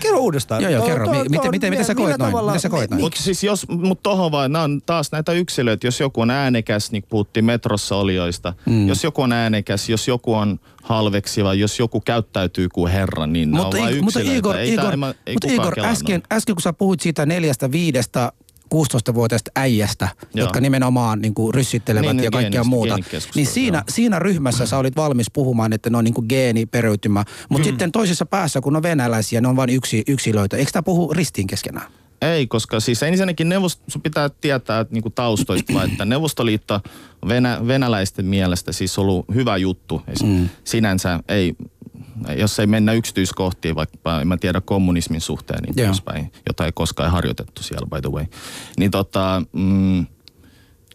[0.00, 0.62] Kerro uudestaan.
[0.62, 1.06] Joo, joo, kerro.
[1.06, 2.44] to- miten- to- miten- miten sä koet noin?
[2.46, 3.02] Miten sä koet noin?
[3.02, 6.92] Mutta siis jos, mut tohon vaan, nämä on taas näitä yksilöitä, jos joku on äänekäs,
[6.92, 8.54] niin puhuttiin metrossa olijoista.
[8.66, 8.88] Mm.
[8.88, 13.60] Jos joku on äänekäs, jos joku on halveksiva, jos joku käyttäytyy kuin herra, niin nämä
[13.60, 14.38] on Mutta, vain Ig- mutta yksilöitä.
[14.38, 14.92] Igor, ei, Igor,
[15.26, 18.32] ei mutta Igor äsken, äsken kun sä puhuit siitä neljästä viidestä
[18.74, 20.44] 16-vuotiaasta äijästä, Joo.
[20.44, 22.98] jotka nimenomaan niin kuin ryssittelevät Niin, ja kaikkea muuta.
[23.34, 27.24] Niin siinä, siinä ryhmässä sä olit valmis puhumaan, että ne on niin kuin geeniperiytymä.
[27.48, 30.56] Mutta sitten toisessa päässä, kun on venäläisiä, ne on vain yksi, yksilöitä.
[30.56, 31.86] Eikö tämä puhu ristiin keskenään?
[32.22, 36.80] Ei, koska siis ensinnäkin neuvost, sun pitää tietää että niinku taustoista, että Neuvostoliitto
[37.28, 40.02] Venä, venäläisten mielestä siis ollut hyvä juttu.
[40.22, 40.48] Mm.
[40.64, 41.54] Sinänsä ei,
[42.36, 47.10] jos ei mennä yksityiskohtiin, vaikka en mä tiedä kommunismin suhteen, niin poispäin, jota ei koskaan
[47.10, 48.24] harjoitettu siellä by the way.
[48.78, 50.06] Niin tota, mm,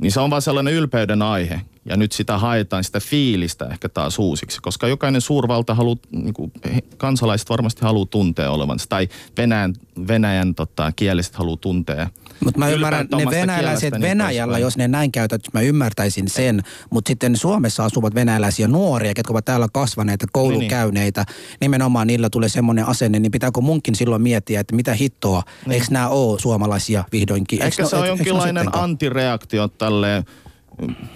[0.02, 1.62] niin se on vaan sellainen ylpeyden aihe.
[1.88, 6.52] Ja nyt sitä haetaan, sitä fiilistä ehkä taas uusiksi, koska jokainen suurvalta haluaa, niin kuin,
[6.98, 9.74] kansalaiset varmasti haluaa tuntea olevansa, tai Venäjän,
[10.08, 12.10] Venäjän tota, kieliset haluaa tuntea.
[12.44, 14.62] Mutta mä ymmärrän, ne venäläiset kielestä, niin Venäjällä, poispäin.
[14.62, 16.62] jos ne näin käytät, mä ymmärtäisin sen.
[16.90, 21.26] Mutta sitten Suomessa asuvat venäläisiä nuoria, ketkä ovat täällä kasvaneita, koulukäyneitä.
[21.62, 25.74] Nimenomaan niillä tulee semmoinen asenne, niin pitääkö munkin silloin miettiä, että mitä hittoa, niin.
[25.74, 27.62] eikö nämä ole suomalaisia vihdoinkin?
[27.62, 30.26] Ehkä ne- se on eiks ne jonkinlainen antireaktio tälle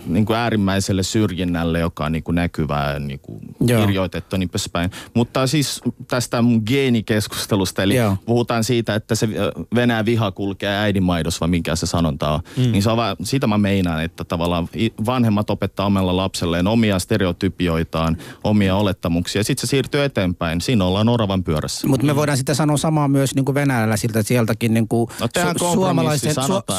[0.05, 3.81] niin kuin äärimmäiselle syrjinnälle, joka on niin kuin näkyvää niin kuin Joo.
[3.81, 4.91] kirjoitettu niin poispäin.
[5.13, 8.17] Mutta siis tästä mun geenikeskustelusta, eli Joo.
[8.25, 9.29] puhutaan siitä, että se
[9.75, 12.39] Venäjän viha kulkee äidinmaidossa, vai minkä se sanonta on.
[12.57, 12.71] Mm.
[12.71, 14.67] Niin se on vaan, sitä mä meinaan, että tavallaan
[15.05, 20.61] vanhemmat opettaa omalla lapselleen omia stereotypioitaan, omia olettamuksia, ja sitten se siirtyy eteenpäin.
[20.61, 21.87] Siinä ollaan oravan pyörässä.
[21.87, 25.27] Mutta me voidaan sitä sanoa samaa myös niin kuin venäläisiltä, että sieltäkin niin kuin No
[25.59, 26.33] kompromissi, suomalaisen,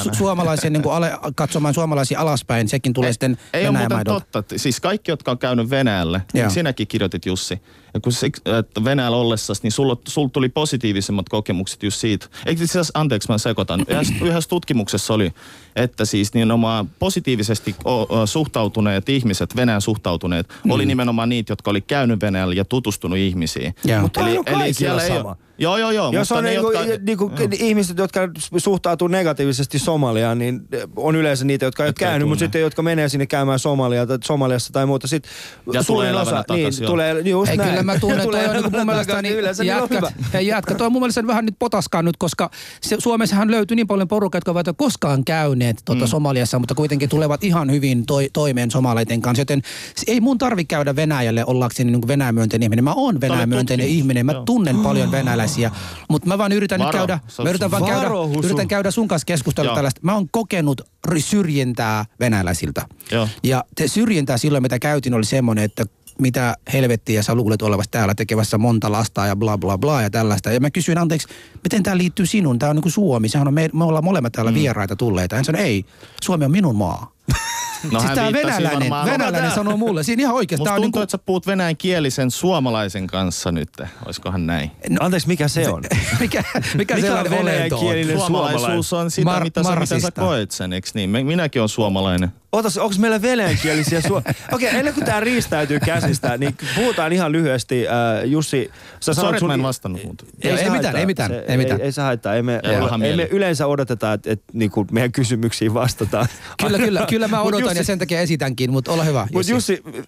[0.05, 0.15] näin.
[0.17, 4.27] suomalaisen niin kuin ale, katsomaan suomalaisia alaspäin sekin tulee sitten Ei ole muuten maidolta.
[4.33, 4.59] totta.
[4.59, 6.45] Siis kaikki, jotka on käynyt Venäjälle, Joo.
[6.45, 7.63] niin sinäkin kirjoitit Jussi.
[7.95, 12.27] Ja kun se, että Venäjällä ollessasi, niin sulla, sulla tuli positiivisemmat kokemukset just siitä.
[12.47, 13.81] Eikö asiassa, anteeksi mä sekoitan.
[13.89, 15.33] Yhdessä, yhdessä tutkimuksessa oli,
[15.77, 17.77] että siis nimenomaan positiivisesti
[18.25, 20.71] suhtautuneet ihmiset, Venäjän suhtautuneet, mm.
[20.71, 23.75] oli nimenomaan niitä, jotka oli käynyt Venäjällä ja tutustunut ihmisiin.
[23.85, 24.01] Joo.
[24.01, 25.29] Mutta on kaikilla siellä ei sama.
[25.29, 26.13] ole- Joo, joo, joo.
[26.13, 27.31] Jos mutta on ne, niinku, jotka- niinku,
[27.65, 28.21] ihmiset, jotka
[28.57, 30.61] suhtautuu negatiivisesti Somaliaan, niin
[30.97, 33.59] on yleensä niitä, jotka ei ole Jotka ei käynyt, mutta sitten jotka menee sinne käymään
[33.59, 35.07] Somalia, tai Somaliassa tai muuta.
[35.07, 35.25] Sit
[35.73, 36.91] Ja suurin tulee elävänä osa, niin, takaisin, joo.
[36.91, 37.71] tulee, just Ei, näin.
[37.71, 40.13] kyllä mä tunnen, Tulee toi on niinku mun mielestä niin yleensä niin on jätkät, hyvä.
[40.33, 43.87] hei jätkä, toi on mun mielestä vähän nyt potaskaa nyt, koska se, Suomessahan löytyy niin
[43.87, 46.09] paljon porukkaa, jotka ovat koskaan käyneet tuota, mm.
[46.09, 49.63] Somaliassa, mutta kuitenkin tulevat ihan hyvin toi, toimeen somaleiden kanssa, joten
[49.97, 52.85] se ei mun tarvi käydä Venäjälle ollakseni niin Venäjämyönteinen ihminen.
[52.85, 53.99] Mä oon Venäjämyönteinen tutkimus.
[53.99, 54.43] ihminen, mä Joo.
[54.43, 55.71] tunnen paljon venäläisiä,
[56.09, 56.91] mutta mä vaan yritän Varo.
[56.91, 58.09] nyt käydä, Se mä yritän vaan käydä,
[58.45, 59.75] yritän käydä sun kanssa keskustelua Joo.
[59.75, 60.01] tällaista.
[60.05, 60.81] Mä oon kokenut
[61.19, 62.87] syrjintää venäläisiltä.
[63.11, 63.29] Joo.
[63.43, 65.85] Ja te syrjintää silloin, mitä käytin, oli semmoinen, että
[66.19, 70.53] mitä helvettiä sä luulet olevasi täällä tekevässä monta lastaa ja bla bla bla ja tällaista.
[70.53, 71.29] Ja mä kysyin, anteeksi,
[71.65, 72.59] miten tämä liittyy sinun?
[72.59, 73.29] Tämä on niin kuin Suomi.
[73.29, 74.55] Sehän on me, me ollaan molemmat täällä mm.
[74.55, 75.37] vieraita tulleita.
[75.37, 75.85] Hän sanoi, ei,
[76.23, 77.13] Suomi on minun maa.
[77.91, 80.03] No, siis tämä viittasi venäläinen, varmaan- venäläinen sanoo mulle.
[80.03, 80.61] Siinä ihan oikeasti.
[80.61, 83.69] Musta tuntuu, niinku, että sä puhut venäjänkielisen suomalaisen kanssa nyt.
[84.07, 84.71] Olisikohan näin?
[85.01, 85.83] Anteeksi, mikä se on?
[86.21, 86.45] mikä,
[86.75, 87.31] mikä, olento on?
[87.31, 91.11] venäjänkielinen Suomalaisuus on sitä, Mar- mitä, sä, mitä sä koet sen, eikö niin?
[91.11, 92.33] Minäkin olen suomalainen.
[92.53, 94.17] Otas, onko meillä venäjänkielisiä suo...
[94.53, 97.89] Okei, okay, ennen kuin tämä riistäytyy käsistä, niin puhutaan ihan lyhyesti.
[97.89, 100.29] Äh, Jussi, sä sanot että mä en vastannut muuten.
[100.43, 101.81] Ei- se ei mitään, ei mitään, se, ei mitään.
[101.81, 102.35] Ei, ei se haittaa.
[102.35, 106.27] Ei me, Ei paha ei me yleensä odoteta, että, että niinku meidän kysymyksiin vastataan.
[106.63, 109.29] Kyllä, kyllä, kyllä mä odotan Jussi- ja sen takia esitänkin, mutta ole hyvä.
[109.33, 110.05] Mutta Jussi, Jussi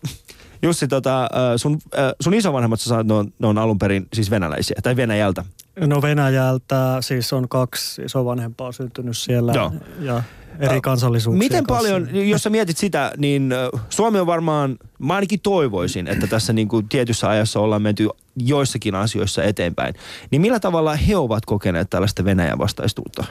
[0.88, 1.78] tota, äh, sun,
[2.20, 5.44] sun isovanhemmat, sä sanoit, ne on, ne on alun perin siis venäläisiä, tai Venäjältä.
[5.80, 9.72] No Venäjältä siis on kaksi isovanhempaa syntynyt siellä Joo.
[10.00, 10.22] ja
[10.58, 11.88] eri kansallisuuksia Miten kanssa.
[11.88, 13.54] paljon, jos sä mietit sitä, niin
[13.88, 18.94] Suomi on varmaan, mä ainakin toivoisin, että tässä niin kuin tietyssä ajassa ollaan menty joissakin
[18.94, 19.94] asioissa eteenpäin.
[20.30, 23.24] Niin millä tavalla he ovat kokeneet tällaista Venäjän vastaistuutta?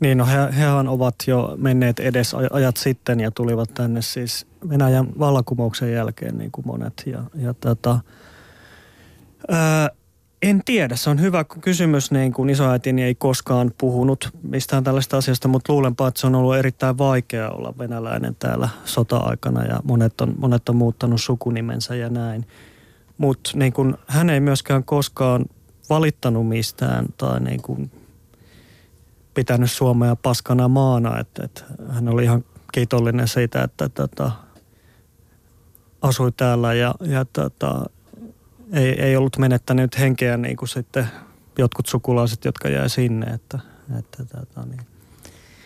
[0.00, 4.46] Niin, no he, hehän ovat jo menneet edes aj- ajat sitten ja tulivat tänne siis
[4.68, 7.02] Venäjän vallankumouksen jälkeen niin kuin monet.
[7.06, 8.00] Ja, ja tota,
[9.48, 9.90] ää,
[10.42, 15.48] en tiedä, se on hyvä kysymys, niin kuin isoäitini ei koskaan puhunut mistään tällaista asiasta,
[15.48, 20.34] mutta luulenpa, että se on ollut erittäin vaikea olla venäläinen täällä sota-aikana ja monet on,
[20.38, 22.46] monet on muuttanut sukunimensä ja näin.
[23.18, 25.44] Mutta niin kuin, hän ei myöskään koskaan
[25.90, 27.90] valittanut mistään tai niin kuin
[29.34, 31.18] pitänyt Suomea paskana maana.
[31.18, 34.32] Että, että hän oli ihan kiitollinen siitä, että tota,
[36.02, 37.84] asui täällä ja, ja tota,
[38.72, 41.06] ei, ei ollut menettänyt henkeä niin kuin sitten
[41.58, 43.26] jotkut sukulaiset, jotka jäi sinne.
[43.26, 43.58] Että,
[43.98, 44.80] että, tota, niin.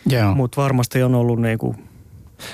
[0.07, 0.35] Joo.
[0.35, 1.77] Mutta varmasti on ollut niin kuin,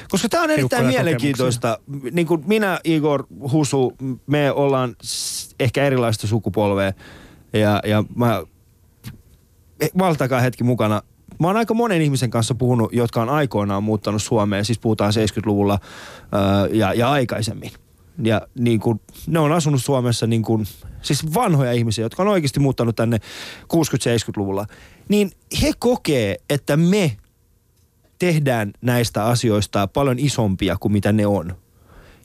[0.08, 1.78] Koska tämä on erittäin mielenkiintoista.
[2.12, 4.96] Niin kuin minä, Igor, Husu, me ollaan
[5.60, 6.92] ehkä erilaista sukupolvea.
[7.52, 8.42] Ja, ja mä,
[9.80, 11.02] eh, maltakaa hetki mukana.
[11.40, 14.64] Mä oon aika monen ihmisen kanssa puhunut, jotka on aikoinaan muuttanut Suomeen.
[14.64, 15.78] Siis puhutaan 70-luvulla
[16.32, 17.70] ää, ja, ja aikaisemmin.
[18.22, 20.66] Ja niin kuin, ne on asunut Suomessa niin kuin,
[21.02, 23.16] siis vanhoja ihmisiä, jotka on oikeasti muuttanut tänne
[23.62, 24.66] 60-70-luvulla.
[25.08, 25.30] Niin
[25.62, 27.16] he kokee, että me
[28.18, 31.56] tehdään näistä asioista paljon isompia kuin mitä ne on.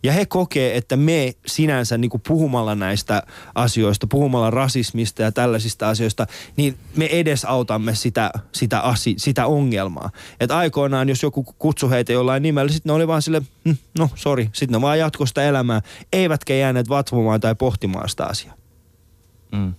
[0.06, 3.24] Ja he kokee, että me sinänsä niin kuin puhumalla näistä
[3.56, 10.10] asioista, puhumalla rasismista ja tällaisista asioista, niin me edesautamme sitä, sitä, asi, sitä ongelmaa.
[10.40, 14.10] Että aikoinaan, jos joku kutsui heitä jollain nimellä, sitten ne oli vaan sille, hm, no
[14.16, 15.82] sori, sitten ne vaan jatkoi sitä elämää,
[16.14, 18.56] eivätkä jääneet vatvomaan tai pohtimaan sitä asiaa.
[19.52, 19.74] Mm.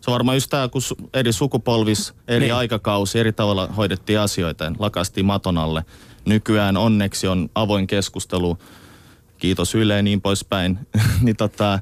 [0.00, 0.82] Se on varmaan just tämä, kun
[1.14, 2.54] eri sukupolvis, eri Niin.
[2.54, 5.84] aikakausi, eri tavalla hoidettiin asioita ja lakastiin maton alle.
[6.24, 8.58] Nykyään onneksi on avoin keskustelu,
[9.40, 10.78] kiitos Yle ja niin poispäin.
[11.24, 11.80] niin tota,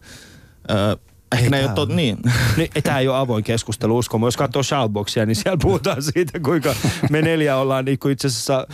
[1.33, 1.97] ehkä Ei ne ei ole tää to, on.
[1.97, 2.19] niin.
[2.57, 4.27] Niin, tämä ei ole avoin keskustelu, uskomo.
[4.27, 6.75] Jos katsoo Shoutboxia, niin siellä puhutaan siitä, kuinka
[7.11, 8.67] me neljä ollaan niin kuin itse asiassa,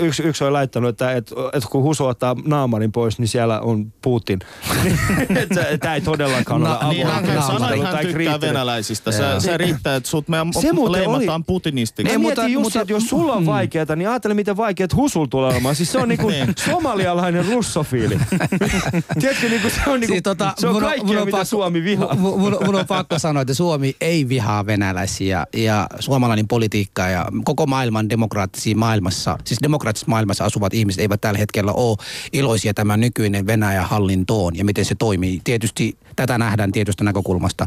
[0.00, 3.92] yksi, yksi on laittanut, että, että, että kun Husu ottaa naamarin pois, niin siellä on
[4.02, 4.38] Putin.
[5.80, 8.40] Tämä ei todellakaan ole avoin niin keskustelu tai tykkää kriittinen.
[8.40, 9.12] venäläisistä.
[9.12, 12.08] Se, se riittää, että sut meidän Se leimataan oli- putinistiksi.
[12.08, 14.94] Mä Ei, mutta- mietin just, mutta- että jos sulla on vaikeata, niin ajattele miten vaikeat
[14.96, 15.74] Husul tulee olemaan.
[15.76, 16.54] Siis se on niinku Niin.
[16.70, 18.18] somalialainen russofiili.
[19.20, 22.14] Tiedätkö, niinku se on, niinku, Siis tota, se on kaikkea, mitä Suomi vihaa.
[22.14, 27.26] Mun, mun, mun on pakko sanoa, että Suomi ei vihaa venäläisiä ja suomalainen politiikka ja
[27.44, 31.96] koko maailman demokraattisia maailmassa, siis demokraattisessa maailmassa asuvat ihmiset eivät tällä hetkellä ole
[32.32, 35.40] iloisia tämän nykyinen Venäjän hallintoon ja miten se toimii.
[35.44, 37.66] Tietysti tätä nähdään tietystä näkökulmasta.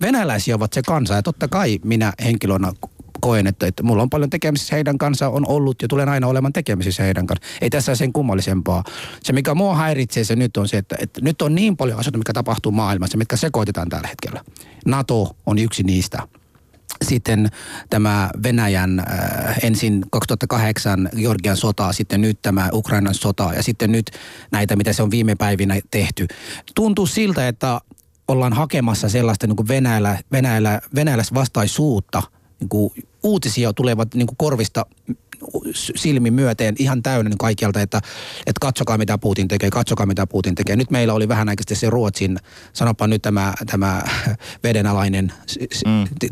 [0.00, 2.72] Venäläisiä ovat se kansa ja totta kai minä henkilönä
[3.20, 6.52] koen, että, että mulla on paljon tekemisissä heidän kanssa, on ollut ja tulen aina olemaan
[6.52, 7.48] tekemisissä heidän kanssa.
[7.60, 8.84] Ei tässä sen kummallisempaa.
[9.22, 12.18] Se, mikä mua häiritsee se nyt on se, että, että nyt on niin paljon asioita,
[12.18, 14.44] mikä tapahtuu maailmassa, mitkä sekoitetaan tällä hetkellä.
[14.86, 16.22] NATO on yksi niistä
[17.04, 17.48] sitten
[17.90, 24.10] tämä Venäjän äh, ensin 2008 Georgian sota, sitten nyt tämä Ukrainan sota ja sitten nyt
[24.50, 26.26] näitä, mitä se on viime päivinä tehty.
[26.74, 27.80] Tuntuu siltä, että
[28.28, 32.22] ollaan hakemassa sellaista niin kuin Venäjällä, Venäjällä, venäläisvastaisuutta.
[32.60, 32.92] Niin kuin
[33.22, 34.86] uutisia tulevat niin kuin korvista
[35.74, 37.98] silmin myöteen ihan täynnä niin kaikkialta, että,
[38.38, 40.76] että katsokaa mitä Putin tekee, katsokaa mitä Putin tekee.
[40.76, 42.38] Nyt meillä oli vähän aikaisesti se Ruotsin,
[42.72, 44.02] sanopa nyt tämä, tämä
[44.64, 45.32] vedenalainen
[45.86, 46.28] mm.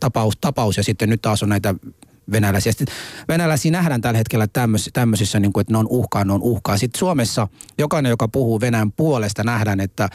[0.00, 1.74] tapaus, tapaus ja sitten nyt taas on näitä
[2.32, 2.72] venäläisiä.
[2.72, 2.94] Sitten
[3.28, 6.76] venäläisiä nähdään tällä hetkellä tämmöisissä, tämmöisissä niin kuin, että ne on uhkaa, ne on uhkaa.
[6.76, 7.48] Sitten Suomessa
[7.78, 10.08] jokainen, joka puhuu Venäjän puolesta, nähdään, että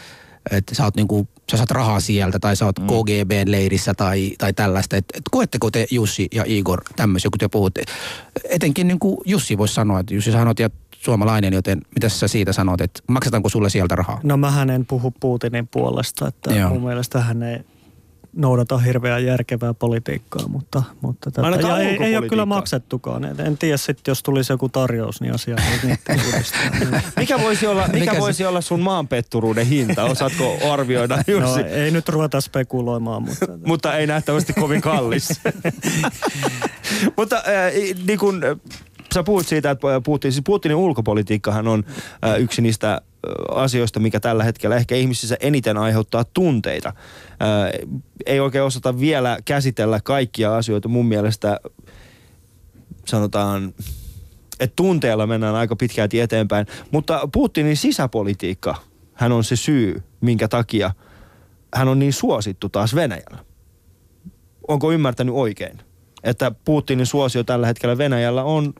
[0.51, 2.88] että sä, oot niinku, sä saat rahaa sieltä tai sä oot mm.
[2.88, 4.97] KGB-leirissä tai, tai tällaista.
[4.97, 7.83] Et, et koetteko te Jussi ja Igor tämmöisiä, kun te puhutte?
[8.49, 12.53] Etenkin niin kuin Jussi voisi sanoa, että Jussi sanot ja suomalainen, joten mitä sä siitä
[12.53, 14.19] sanot, että maksetaanko sulle sieltä rahaa?
[14.23, 16.69] No mähän en puhu Putinin puolesta, että Joo.
[16.69, 17.60] mun mielestä hän ei
[18.38, 23.26] noudata hirveän järkevää politiikkaa, mutta, mutta tätä, ja ei, ei ole kyllä maksettukaan.
[23.26, 25.56] En, en tiedä sitten, jos tulisi joku tarjous, niin asia
[27.17, 28.47] mikä voisi olla, mikä mikä voisi se...
[28.47, 30.04] olla sun maanpetturuuden hinta?
[30.04, 31.60] Osaatko arvioida, no, Jussi?
[31.60, 33.23] No, ei nyt ruveta spekuloimaan.
[33.23, 35.41] Mutta, mutta ei nähtävästi kovin kallis.
[37.17, 37.73] mutta äh,
[38.08, 38.41] niin kun,
[39.13, 41.84] sä puhut siitä, että Putin, siis Putinin ulkopolitiikkahan on
[42.26, 43.02] äh, yksi niistä
[43.51, 46.93] asioista, mikä tällä hetkellä ehkä ihmisissä eniten aiheuttaa tunteita.
[47.39, 47.71] Ää,
[48.25, 51.59] ei oikein osata vielä käsitellä kaikkia asioita mun mielestä,
[53.05, 53.73] sanotaan,
[54.59, 56.67] että tunteella mennään aika pitkälti eteenpäin.
[56.91, 58.75] Mutta Putinin sisäpolitiikka,
[59.13, 60.91] hän on se syy, minkä takia
[61.75, 63.45] hän on niin suosittu taas Venäjällä.
[64.67, 65.81] Onko ymmärtänyt oikein?
[66.23, 68.73] Että Putinin suosio tällä hetkellä Venäjällä on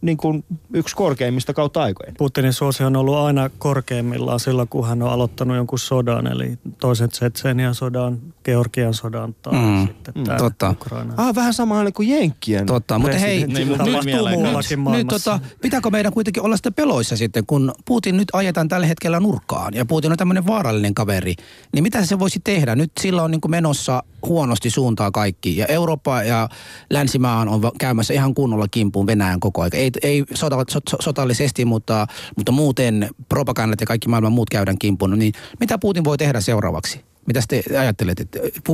[0.00, 2.14] niin kuin yksi korkeimmista kautta aikojen.
[2.18, 7.08] Putinin suosio on ollut aina korkeimmillaan silloin, kun hän on aloittanut jonkun sodan, eli toisen
[7.08, 10.70] Tsetsenian sodan, Georgian sodan tai mm, sitten mm, totta.
[10.70, 11.14] Ukraina.
[11.16, 12.66] Ah, vähän sama kuin Jenkkien.
[12.66, 17.16] Totta, mutta hei, niin, mutta nyt, nyt, nyt tota, pitääkö meidän kuitenkin olla sitten peloissa
[17.16, 21.34] sitten, kun Putin nyt ajetaan tällä hetkellä nurkkaan ja Putin on tämmöinen vaarallinen kaveri,
[21.72, 22.76] niin mitä se voisi tehdä?
[22.76, 26.48] Nyt sillä on niin kuin menossa huonosti suuntaa kaikki ja Eurooppa ja
[26.90, 32.06] länsimaan on käymässä ihan kunnolla kimpuun Venäjän koko ajan ei, ei sota, so, sotallisesti, mutta,
[32.36, 35.18] mutta muuten propagandat ja kaikki maailman muut käydään kimpun.
[35.18, 37.13] Niin mitä Putin voi tehdä seuraavaksi?
[37.26, 38.26] Mitä te ajattelette?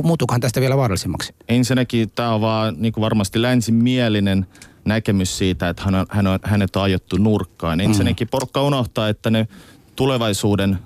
[0.03, 1.33] Muuttuukohan tästä vielä vaarallisemmaksi?
[1.49, 4.45] Ensinnäkin tämä on vaan niin kuin varmasti länsimielinen
[4.85, 7.79] näkemys siitä, että hän on, hän on, hänet on ajettu nurkkaan.
[7.79, 7.85] Mm.
[7.85, 9.47] Ensinnäkin porukka unohtaa, että ne
[9.95, 10.79] tulevaisuuden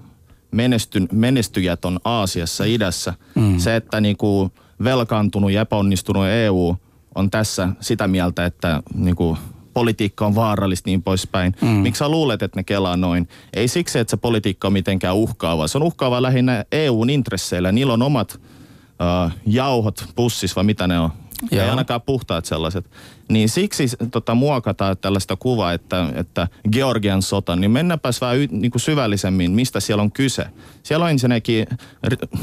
[0.51, 3.13] menestyn, menestyjät on Aasiassa, idässä.
[3.35, 3.59] Mm.
[3.59, 4.51] Se, että niin kuin
[4.83, 6.75] velkaantunut ja epäonnistunut EU
[7.15, 9.37] on tässä sitä mieltä, että niin kuin
[9.75, 11.55] politiikka on vaarallista niin poispäin.
[11.61, 11.67] Mm.
[11.67, 13.27] Miksi sä luulet, että ne kelaa noin?
[13.53, 15.67] Ei siksi, että se politiikka on mitenkään uhkaava.
[15.67, 17.71] Se on uhkaava lähinnä EUn intresseillä.
[17.71, 21.09] Niillä on omat uh, jauhot pussis vai mitä ne on.
[21.51, 21.63] Joo.
[21.63, 22.85] Ei ainakaan puhtaat sellaiset.
[23.29, 28.71] Niin siksi tota, muokataan tällaista kuvaa, että, että Georgian sota, niin mennäpäs vähän y, niin
[28.71, 30.45] kuin syvällisemmin, mistä siellä on kyse.
[30.83, 31.67] Siellä on ensinnäkin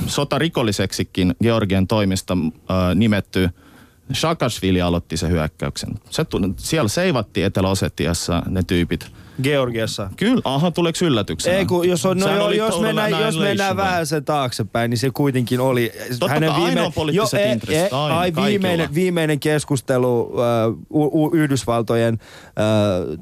[0.06, 3.50] sota rikolliseksikin Georgian toimista äh, nimetty
[4.14, 5.94] Shakashvili aloitti sen hyökkäyksen.
[6.10, 9.12] Se, siellä seivattiin Etelä-Osetiassa ne tyypit.
[9.42, 10.10] Georgiassa.
[10.16, 11.56] Kyllä, aha, tuleeko yllätyksenä?
[11.56, 15.10] Ei, kun jos, on, no joo, jos mennään, jos mennään vähän sen taaksepäin, niin se
[15.10, 15.92] kuitenkin oli...
[16.08, 20.32] Totta hänen viime, ainoa poliittiset jo, intressit, aina, ai, viimeinen, viimeinen keskustelu
[20.90, 23.18] uh, Yhdysvaltojen uh,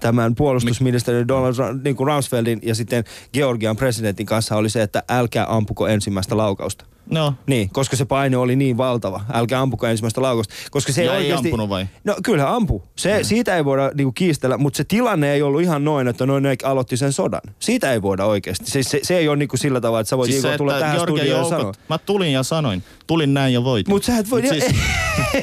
[0.00, 5.46] tämän puolustusministeri Donald niin kuin Rumsfeldin ja sitten Georgian presidentin kanssa oli se, että älkää
[5.56, 6.84] ampuko ensimmäistä laukausta.
[7.10, 7.34] No.
[7.46, 9.20] Niin, koska se paine oli niin valtava.
[9.32, 10.54] Älkää ampuko ensimmäistä laukausta.
[10.70, 11.48] Koska se ja ei, oikeasti...
[11.48, 11.86] ampunut vai?
[12.04, 12.82] No kyllä ampu.
[12.96, 13.24] Se, mm.
[13.24, 16.56] Siitä ei voida niinku kiistellä, mutta se tilanne ei ollut ihan noin, että noin ne
[16.64, 17.40] aloitti sen sodan.
[17.58, 18.70] Siitä ei voida oikeasti.
[18.70, 20.96] Se, se, se ei ole niinku sillä tavalla, että sä voit siis se, tulla tähän
[20.96, 21.72] Georgia studioon joukot, ja sanoa.
[21.88, 22.82] Mä tulin ja sanoin.
[23.06, 23.94] Tulin näin ja voitin.
[23.94, 24.42] Mutta sä et voi...
[24.42, 24.64] Mut siis...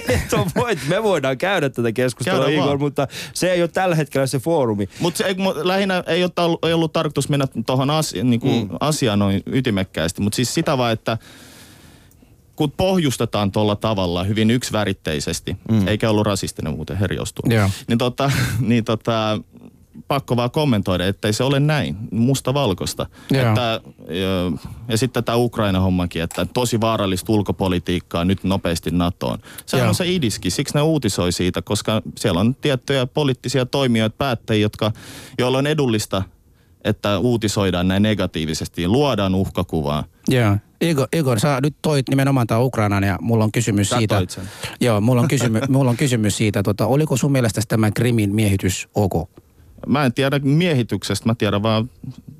[0.10, 0.80] et voit.
[0.88, 2.80] Me voidaan käydä tätä keskustelua, Käydä Igor, vaan.
[2.80, 4.90] mutta se ei ole tällä hetkellä se foorumi.
[5.00, 5.24] Mutta
[5.64, 8.70] lähinnä ei ollut, ei ollut tarkoitus mennä tuohon asia, niinku mm.
[8.80, 11.18] asiaan noin ytimekkäästi, mutta siis sitä vaan, että
[12.58, 15.88] kun pohjustetaan tuolla tavalla hyvin yksiväritteisesti, mm.
[15.88, 17.72] eikä ollut rasistinen muuten herjostua, yeah.
[17.88, 19.40] niin, tota, niin tota,
[20.08, 23.06] pakko vaan kommentoida, ettei se ole näin, musta valkosta.
[23.34, 23.48] Yeah.
[23.48, 29.40] Että, ja, ja sitten tämä Ukraina-hommakin, että tosi vaarallista ulkopolitiikkaa nyt nopeasti NATOon.
[29.66, 29.90] Se yeah.
[29.90, 34.92] on se idiski, siksi ne uutisoi siitä, koska siellä on tiettyjä poliittisia toimijoita, päättäjiä, jotka,
[35.38, 36.24] joilla on edullista,
[36.84, 40.04] että uutisoidaan näin negatiivisesti, luodaan uhkakuvaa.
[40.32, 40.60] Yeah.
[40.82, 44.22] Igor, Igor, sä nyt toit nimenomaan tämä Ukrainan ja mulla on kysymys Sä siitä.
[44.82, 48.88] Joo, mulla on, kysymy, mulla on kysymys siitä, tota, oliko sun mielestä tämä Krimin miehitys
[48.96, 49.30] ok?
[49.88, 51.90] Mä en tiedä miehityksestä, mä tiedän vaan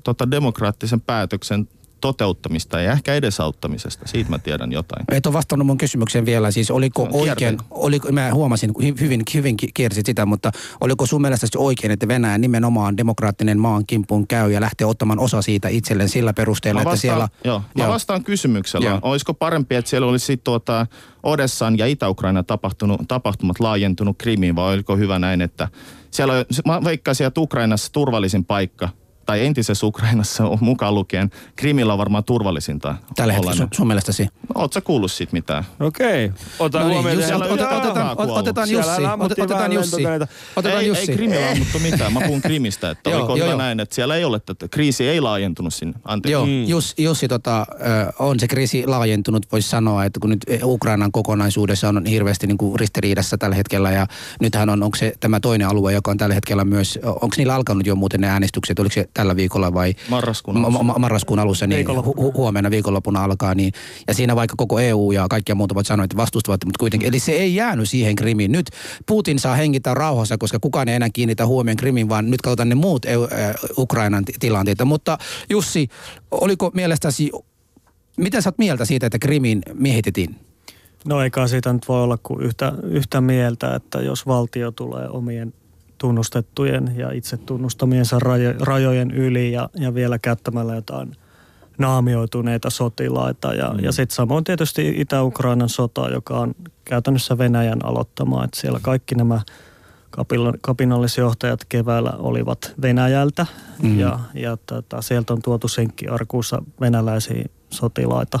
[0.04, 1.68] tota demokraattisen päätöksen
[2.00, 4.08] toteuttamista ja ehkä edesauttamisesta.
[4.08, 5.04] Siitä mä tiedän jotain.
[5.12, 9.22] Et ole vastannut mun kysymykseen vielä, siis oliko No, oikein, oliko, mä huomasin, hy- hyvin,
[9.34, 14.26] hyvin ki- kiersit sitä, mutta oliko sun mielestä oikein, että Venäjä nimenomaan demokraattinen maan kimppuun
[14.26, 17.28] käy ja lähtee ottamaan osa siitä itselleen sillä perusteella, Mä että vastaan, siellä...
[17.44, 17.92] joo, mä Joo.
[17.92, 18.88] vastaan kysymyksellä.
[18.88, 18.98] Joo.
[19.02, 20.86] Olisiko parempi, että siellä olisi tuota
[21.22, 21.86] Odessan ja
[22.42, 25.68] tapahtunut, tapahtumat laajentunut Krimiin, vai oliko hyvä näin, että
[26.10, 28.88] siellä, on- mä veikkaisin, että Ukrainassa turvallisin paikka,
[29.28, 32.94] tai entisessä Ukrainassa on mukaan lukien, Krimillä on varmaan turvallisinta.
[33.16, 34.26] Tällä hetkellä sun, sun mielestäsi?
[34.54, 35.64] Oot sä kuullut siitä mitään?
[35.80, 36.32] Okei.
[36.58, 37.04] Ota No niin.
[37.04, 39.96] Jussi, että- ot- otetaan, otetaan, otetaan Jussi, otetaan Jussi.
[40.56, 41.10] Otetaan ei, Jussi.
[41.10, 42.12] ei Krimillä ammuttu mitään.
[42.12, 45.20] Mä puhun Krimistä, että Joo, oliko joo, näin, että siellä ei ole, että kriisi ei
[45.20, 45.94] laajentunut sinne.
[46.04, 46.32] Anteeksi.
[46.32, 46.64] Joo, Mm.
[46.64, 47.66] Jus, Jussi, tota,
[48.18, 52.80] on se kriisi laajentunut, voisi sanoa, että kun nyt Ukrainan kokonaisuudessa on hirveästi niin kuin
[52.80, 54.06] ristiriidassa tällä hetkellä ja
[54.40, 57.86] nythän on, onko se tämä toinen alue, joka on tällä hetkellä myös, onko niillä alkanut
[57.86, 60.82] jo muuten ne äänestykset, oliko se tällä viikolla vai Marraskuun ma- alussa.
[60.82, 63.72] ma- marraskuun alussa, niin hu- huomenna viikonloppuna alkaa, niin,
[64.08, 67.18] ja siinä vaikka koko EU ja kaikkia muut ovat sanoneet, että vastustavat, mutta kuitenkin, eli
[67.18, 68.52] se ei jäänyt siihen Krimiin.
[68.52, 68.66] Nyt
[69.06, 72.74] Putin saa hengittää rauhassa, koska kukaan ei enää kiinnitä huomioon Krimin, vaan nyt katsotaan ne
[72.74, 74.84] muut EU, äh, Ukrainan ti- tilanteita.
[74.84, 75.18] Mutta
[75.50, 75.88] Jussi,
[76.30, 77.30] oliko mielestäsi,
[78.16, 80.36] mitä sä oot mieltä siitä, että Krimin miehitettiin?
[81.04, 85.54] No eikä siitä nyt voi olla kuin yhtä, yhtä mieltä, että jos valtio tulee omien
[85.98, 91.16] tunnustettujen ja itse tunnustamiensa rajo, rajojen yli ja, ja vielä käyttämällä jotain
[91.78, 93.54] naamioituneita sotilaita.
[93.54, 93.84] Ja, mm.
[93.84, 98.44] ja sitten samoin tietysti Itä-Ukrainan sota, joka on käytännössä Venäjän aloittama.
[98.44, 99.40] Että siellä kaikki nämä
[100.60, 103.46] kapinallisjohtajat keväällä olivat Venäjältä
[103.82, 103.98] mm.
[103.98, 108.40] ja, ja tota, sieltä on tuotu senkkiarkuussa venäläisiä sotilaita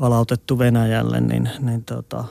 [0.00, 2.24] palautettu Venäjälle, niin, niin tota,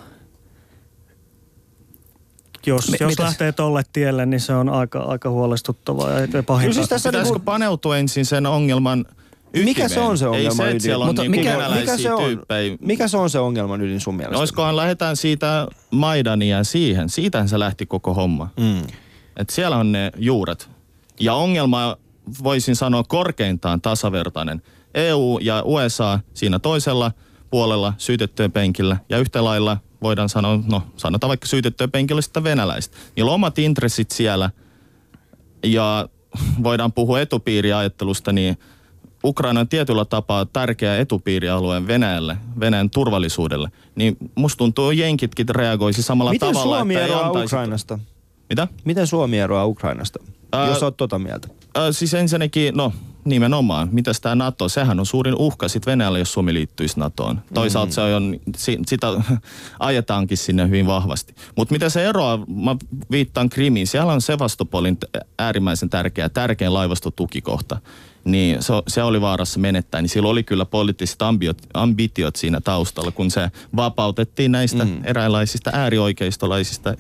[2.68, 3.26] jos, Mi- jos mitäs?
[3.26, 6.74] lähtee tolle tielle, niin se on aika, aika huolestuttavaa ja Kyllä pahinta.
[6.74, 9.66] siis tässä Pitäisikö niinku- paneutua ensin sen ongelman ytimeen?
[9.66, 10.96] Mikä se on se Ei ongelman se, ydin?
[10.96, 12.24] on Mutta niinku mikä- mikä se on?
[12.24, 12.78] tyyppejä.
[12.82, 14.34] Mikä se on se ongelman ydin sun mielestä?
[14.34, 17.10] No, olisikohan lähdetään siitä Maidania siihen.
[17.10, 18.50] Siitähän se lähti koko homma.
[18.60, 18.82] Mm.
[19.38, 20.70] Et siellä on ne juuret.
[21.20, 21.98] Ja ongelma
[22.44, 24.62] voisin sanoa korkeintaan tasavertainen.
[24.94, 27.12] EU ja USA siinä toisella
[27.50, 32.98] puolella syytettyjen penkillä ja yhtä lailla voidaan sanoa, no sanotaan vaikka syytettyjen penkillä venäläistä.
[33.16, 34.50] Niillä on omat intressit siellä
[35.64, 36.10] ja
[36.64, 38.58] voidaan puhua etupiiriajattelusta, niin
[39.24, 43.70] Ukraina on tietyllä tapaa tärkeä etupiirialue Venäjälle, Venäjän turvallisuudelle.
[43.96, 47.56] Niin musta tuntuu, jenkitkin reagoisi samalla Miten tavalla, Suomi että ei eroaa antaisi...
[47.56, 48.00] Ukrainasta?
[48.50, 48.68] Mitä?
[48.86, 50.20] Miten Suomi eroaa Ukrainasta?
[50.52, 51.48] Ää, jos oot tota mieltä.
[51.78, 52.94] Äh, siis ensinnäkin, no
[53.26, 57.42] nimenomaan, mitäs tämä NATO, sehän on suurin uhka sit Venäjälle, jos Suomi liittyisi NATOon.
[57.54, 59.08] Toisaalta se on, si, sitä
[59.80, 61.36] ajetaankin sinne hyvin vahvasti.
[61.56, 62.76] Mutta mitä se eroaa, mä
[63.12, 64.98] viittaan Krimiin, siellä on Sevastopolin
[65.40, 67.80] äärimmäisen tärkeä, tärkein laivastotukikohta.
[68.26, 73.12] Niin se, se oli vaarassa menettää, niin sillä oli kyllä poliittiset ambiot, ambitiot siinä taustalla,
[73.12, 75.02] kun se vapautettiin näistä mm.
[75.04, 76.94] eräänlaisista äärioikeistolaisista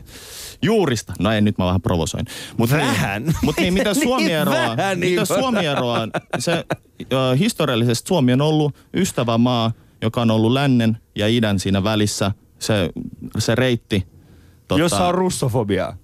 [0.61, 1.13] juurista.
[1.19, 2.25] No ei, nyt mä vähän provosoin.
[2.57, 3.23] Mut Vähän?
[3.25, 4.77] Niin, mutta niin, mitä Suomi Niin eroaa?
[4.77, 5.25] vähän, mitä Igor.
[5.25, 6.07] Suomi eroaa?
[6.39, 6.65] Se,
[7.13, 12.31] ö, historiallisesti Suomi on ollut ystävämaa, joka on ollut lännen ja idän siinä välissä.
[12.59, 12.89] Se,
[13.37, 14.07] se reitti.
[14.67, 15.97] Tota, Jossa on russofobiaa.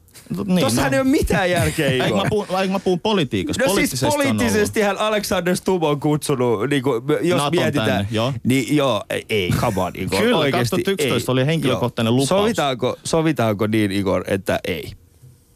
[0.45, 2.17] Niin, Tossahan ei ole mitään järkeä, Eikö Igor.
[2.23, 3.63] mä puhun, eikö mä puhun politiikasta?
[3.63, 4.25] No siis Poliittisesti on ollut.
[4.37, 7.87] poliittisesti hän Alexander Stubb on kutsunut, niin kuin, jos Naton mietitään.
[7.89, 8.33] tänne, joo.
[8.43, 10.21] Niin joo, ei, come on Igor.
[10.21, 12.15] Kyllä, oikeesti, 2011 oli henkilökohtainen Joo.
[12.15, 12.29] lupaus.
[12.29, 14.91] Sovitaanko, sovitaanko niin Igor, että ei?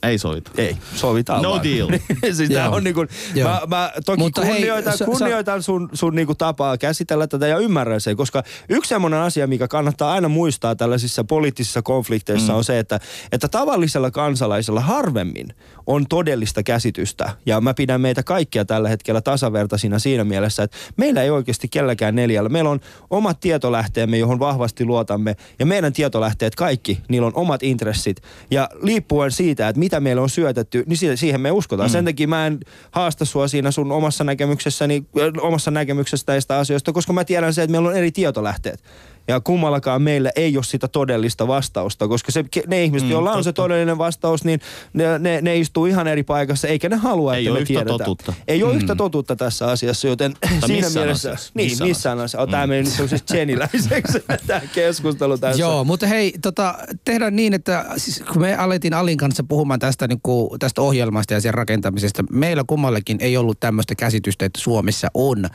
[0.04, 0.52] Ei sovita.
[0.58, 1.64] Ei, sovitaan No vaan.
[1.64, 1.90] deal.
[2.34, 2.76] siis tää Joo.
[2.76, 3.50] on niinku, Joo.
[3.50, 7.48] mä, mä toki Mutta hei, kunnioitan, sä- sä- kunnioitan sun, sun niinku tapaa käsitellä tätä
[7.48, 12.58] ja ymmärrän sen, koska yksi semmoinen asia, mikä kannattaa aina muistaa tällaisissa poliittisissa konflikteissa mm.
[12.58, 13.00] on se, että,
[13.32, 15.48] että tavallisella kansalaisella harvemmin
[15.88, 17.30] on todellista käsitystä.
[17.46, 22.16] Ja mä pidän meitä kaikkia tällä hetkellä tasavertaisina siinä mielessä, että meillä ei oikeasti kelläkään
[22.16, 22.50] neljällä.
[22.50, 22.80] Meillä on
[23.10, 25.36] omat tietolähteemme, johon vahvasti luotamme.
[25.60, 28.22] Ja meidän tietolähteet kaikki, niillä on omat intressit.
[28.52, 31.90] Ja liippuen siitä, että mitä meille on syötetty, niin si- siihen me uskotaan.
[31.90, 31.92] Mm.
[31.92, 32.60] Sen takia mä en
[32.92, 35.06] haasta sua siinä sun omassa näkemyksessäni,
[35.42, 38.84] omassa näkemyksestä näistä asioista, koska mä tiedän se, että meillä on eri tietolähteet.
[39.28, 43.44] Ja kummallakaan meillä ei ole sitä todellista vastausta, koska se, ne ihmiset, Mm, joilla on
[43.44, 43.62] se totta.
[43.62, 44.60] todellinen vastaus, niin
[44.94, 47.68] ne, ne, ne istuu ihan eri paikassa, eikä ne halua, Ei että ole me yhtä
[47.68, 47.98] tiedetään.
[47.98, 48.34] totuutta.
[48.48, 51.30] Ei ole yhtä totuutta tässä asiassa, joten siinä missään mielessä...
[51.30, 51.52] asiassa.
[51.54, 52.46] Niin, Missään missään asiassa.
[52.46, 52.52] Mm.
[52.52, 55.62] Tämä meni nyt semmoisesta Jeniläiseksi tämä keskustelu tässä.
[55.62, 56.76] Joo, mutta hei, tota,
[57.06, 61.34] tehdään niin, että siis kun me alettiin Alin kanssa puhumaan tästä, niin kuin, tästä ohjelmasta
[61.34, 65.46] ja sen rakentamisesta, meillä kummallekin ei ollut tämmöistä käsitystä, että Suomessa on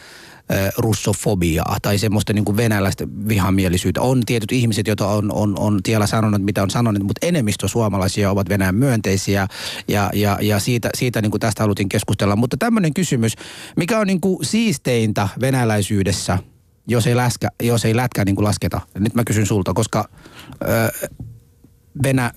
[0.78, 4.00] russofobiaa tai semmoista niin kuin venäläistä vihamielisyyttä.
[4.00, 8.30] On tietyt ihmiset, joita on, on, on tiellä sanonut, mitä on sanonut, mutta enemmistö suomalaisia
[8.30, 9.46] ovat Venäjän myönteisiä
[9.88, 12.36] ja, ja, ja siitä, siitä niin kuin tästä haluttiin keskustella.
[12.36, 13.32] Mutta tämmöinen kysymys,
[13.76, 16.38] mikä on niin kuin siisteintä venäläisyydessä,
[16.88, 18.80] jos ei, läskä, jos ei lätkä niin kuin lasketa?
[18.98, 20.08] Nyt mä kysyn sulta, koska...
[20.68, 20.88] Öö,
[22.02, 22.32] Venä,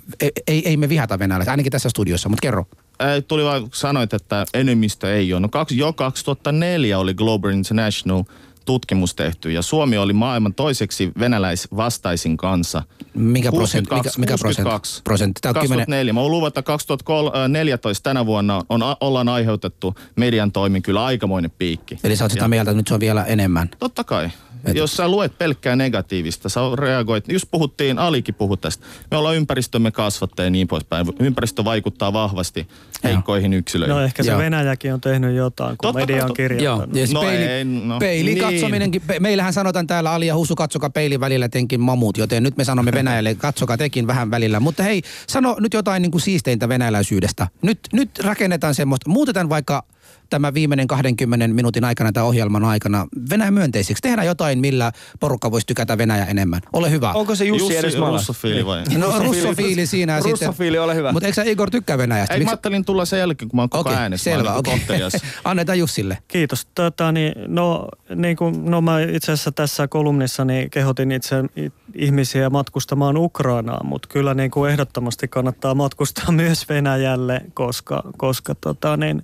[0.48, 2.66] ei, ei me vihata venäläisiä, ainakin tässä studiossa, mutta kerro.
[3.00, 5.40] Ei, tuli vaan, sanoit, että enemmistö ei ole.
[5.40, 8.24] No kaksi, jo 2004 oli Global International
[8.66, 12.84] tutkimus tehty ja Suomi oli maailman toiseksi venäläisvastaisin kanssa.
[13.14, 13.96] Mikä prosentti?
[13.96, 15.02] Mikä, mikä prosentti?
[15.04, 15.42] prosentti?
[15.42, 15.86] Tämä 2004.
[15.86, 16.16] 10...
[16.16, 22.00] Mä luulen, että 2014 tänä vuonna on, ollaan aiheutettu median toimin kyllä aikamoinen piikki.
[22.04, 23.70] Eli sä oot sitä mieltä, että nyt se on vielä enemmän?
[23.80, 24.30] Totta kai.
[24.66, 24.76] Et...
[24.76, 29.92] Jos sä luet pelkkää negatiivista, sä reagoit, just puhuttiin, Alikin puhui tästä, me ollaan ympäristömme
[29.92, 31.08] kasvattaja ja niin poispäin.
[31.20, 32.68] Ympäristö vaikuttaa vahvasti
[33.04, 33.96] heikkoihin yksilöihin.
[33.96, 34.40] No ehkä se Joo.
[34.40, 36.96] Venäjäkin on tehnyt jotain, kun Totta media on kirjoittanut.
[36.96, 37.06] Joo.
[37.06, 38.00] Ja no peili, ei, no.
[38.00, 38.44] peili niin.
[38.44, 42.58] katsominenkin, pe, meillähän sanotaan täällä Ali ja Husu, katsokaa peilin välillä tenkin mamut, joten nyt
[42.58, 44.60] me sanomme Venäjälle, katsokaa tekin vähän välillä.
[44.60, 47.48] Mutta hei, sano nyt jotain niin kuin siisteintä venäläisyydestä.
[47.62, 49.84] Nyt, nyt rakennetaan semmoista, muutetaan vaikka
[50.36, 54.02] tämä viimeinen 20 minuutin aikana tai ohjelman aikana Venäjä myönteiseksi?
[54.02, 56.62] Tehdään jotain, millä porukka voisi tykätä Venäjä enemmän.
[56.74, 57.12] Ole hyvä.
[57.12, 58.84] Onko se Jussi, Jussi edes russofiili vai?
[58.98, 60.20] No russofiili siinä.
[60.20, 61.12] Russofiili, ole hyvä.
[61.12, 62.34] Mutta eikö sä Igor tykkää Venäjästä?
[62.34, 62.46] Ei, Miks...
[62.46, 64.32] mä ajattelin tulla sen jälkeen, kun mä oon koko okay, äänessä.
[64.32, 64.82] Selvä, okei.
[64.84, 65.10] Okay.
[65.44, 66.18] Annetaan Jussille.
[66.28, 66.68] Kiitos.
[66.76, 71.36] Tota, niin, no, niin kuin, no mä itse asiassa tässä kolumnissa niin kehotin itse
[71.96, 78.98] ihmisiä matkustamaan Ukrainaan, mutta kyllä niin kuin ehdottomasti kannattaa matkustaa myös Venäjälle, koska, koska tota,
[78.98, 79.24] niin,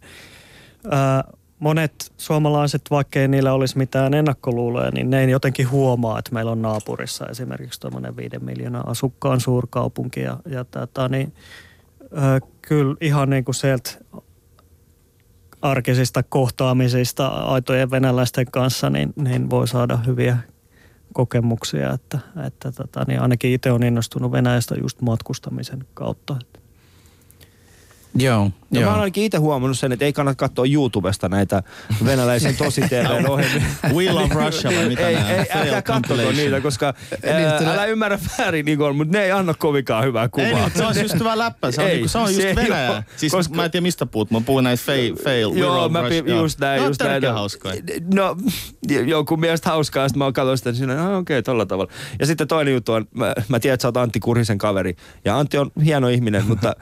[1.60, 6.62] monet suomalaiset, vaikkei niillä olisi mitään ennakkoluuloja, niin ne ei jotenkin huomaa, että meillä on
[6.62, 10.20] naapurissa esimerkiksi tuommoinen viiden miljoonaa asukkaan suurkaupunki.
[10.20, 11.34] Ja, ja tätä, niin,
[12.16, 13.92] ää, kyllä ihan niin kuin sieltä
[15.62, 20.38] arkisista kohtaamisista aitojen venäläisten kanssa, niin, niin voi saada hyviä
[21.14, 21.94] kokemuksia.
[21.94, 26.36] Että, että tota, niin ainakin itse on innostunut Venäjästä just matkustamisen kautta.
[28.16, 28.52] Joo.
[28.74, 28.86] Ja Joo.
[28.86, 31.64] mä olen ainakin itse huomannut sen, että ei kannata katsoa YouTubesta näitä
[32.06, 33.62] venäläisen tosi tv ohjelmia.
[33.94, 36.86] We love Russia vai mitä ei, ei, älkää katsoko niitä, koska
[37.26, 40.48] ää, älä ymmärrä väärin Igor, mutta ne ei anna kovinkaan hyvää kuvaa.
[40.48, 41.72] Ei, niin, se on just hyvä läppä.
[41.72, 42.92] Se on, ei, niinku, se on just se Venäjä.
[42.92, 45.16] Ole, siis koska, mä en tiedä mistä puhut, mä puhun näistä fail.
[45.16, 46.82] fail joo, mä pi, just näin.
[46.82, 47.24] No, just näin.
[47.34, 47.72] hauskaa.
[48.14, 48.38] No,
[49.06, 51.92] joku mielestä hauskaa, sitten mä katsoin sitä siinä, okei, okay, tolla tavalla.
[52.20, 54.96] Ja sitten toinen juttu on, mä, mä tiedän, että sä oot Antti Kurisen kaveri.
[55.26, 56.76] Ja Antti on hieno ihminen, mutta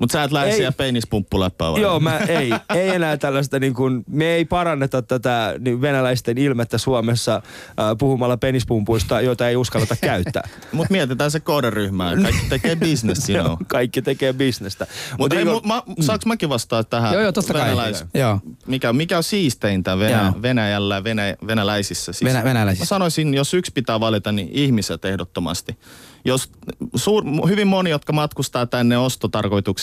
[0.00, 1.80] mutta sä et lähde siellä peinispumppulappaa vai?
[1.80, 6.78] Joo, mä ei, ei enää tällaista, niin kun, me ei paranneta tätä niin venäläisten ilmettä
[6.78, 10.48] Suomessa äh, puhumalla penispumpuista, joita ei uskalleta käyttää.
[10.72, 13.56] Mutta mietitään se kohderyhmää, kaikki tekee bisnes, you know.
[13.66, 14.86] kaikki tekee bisnestä.
[15.18, 15.60] Mutta Mut Igor...
[15.64, 17.12] ma, saanko mäkin vastaa tähän?
[17.12, 17.98] Joo, joo, tosta venäläis...
[17.98, 18.20] kai.
[18.20, 18.40] Joo.
[18.66, 22.12] Mikä, mikä on siisteintä Venä, Venäjällä, Venä, venäläisissä?
[22.12, 22.82] Siis Venä, venäläisissä.
[22.82, 25.76] Mä sanoisin, jos yksi pitää valita, niin ihmiset ehdottomasti
[26.24, 26.50] jos
[26.94, 28.98] suur, hyvin moni, jotka matkustaa tänne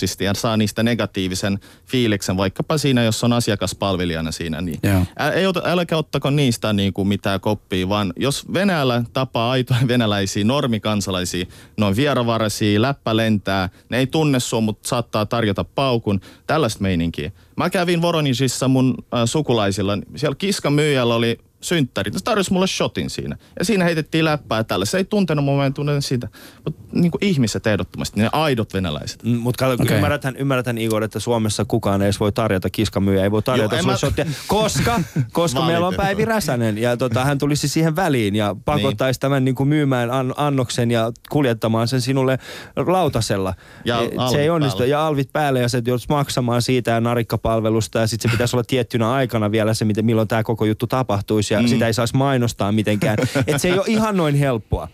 [0.07, 4.79] ostotarkoituksista ja saa niistä negatiivisen fiiliksen, vaikkapa siinä, jos on asiakaspalvelijana siinä, niin
[5.19, 9.87] ä, ei ota, älkää ottako niistä niin kuin mitään koppia, vaan jos Venäjällä tapaa aitoja
[9.93, 11.45] venäläisiä, normikansalaisia,
[11.77, 17.31] noin vieravaraisia, läppä lentää, ne ei tunne sua, mutta saattaa tarjota paukun, tällaista meininkiä.
[17.57, 22.13] Mä kävin Voronisissa mun äh, sukulaisilla, siellä kiskan myyjällä oli synttärit.
[22.13, 23.37] Se tarjosi mulle shotin siinä.
[23.59, 24.85] Ja siinä heitettiin läppää tällä.
[24.85, 26.27] Se ei tuntenut mua, en tuntenut sitä.
[26.65, 29.23] Mutta niin kuin ihmiset ehdottomasti, ne aidot venäläiset.
[29.23, 29.95] Mm, Mutta okay.
[29.95, 33.81] ymmärräthän, ymmärräthän Igor, että Suomessa kukaan ei edes voi tarjota kiskamyyjä, ei voi tarjota Joo,
[33.81, 33.97] sulle mä...
[33.97, 35.01] shottia, koska,
[35.31, 36.77] koska meillä on Päivi Räsänen.
[36.77, 39.21] Ja tota, hän tulisi siihen väliin ja pakottaisi niin.
[39.21, 42.39] tämän niin kuin myymään an, annoksen ja kuljettamaan sen sinulle
[42.75, 43.53] lautasella.
[43.85, 44.77] Ja e, se ei onnistu.
[44.77, 44.91] Päälle.
[44.91, 47.99] Ja alvit päälle ja se joudut maksamaan siitä ja narikkapalvelusta.
[47.99, 51.46] Ja sitten se pitäisi olla tiettynä aikana vielä se, miten, milloin tämä koko juttu tapahtuisi
[51.47, 51.67] pois ja mm.
[51.67, 53.17] sitä ei saisi mainostaa mitenkään.
[53.47, 54.87] että se ei ole ihan noin helppoa.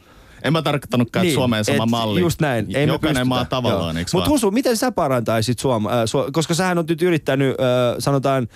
[0.43, 2.19] En mä tarkoittanutkaan, niin, Suomeen sama et, malli.
[2.19, 2.75] Just näin.
[2.75, 6.77] Ei Jokainen maa tavallaan, eikö Mutta Husu, miten sä parantaisit Suoma, äh, su, koska sähän
[6.77, 8.47] on nyt yrittänyt, äh, sanotaan,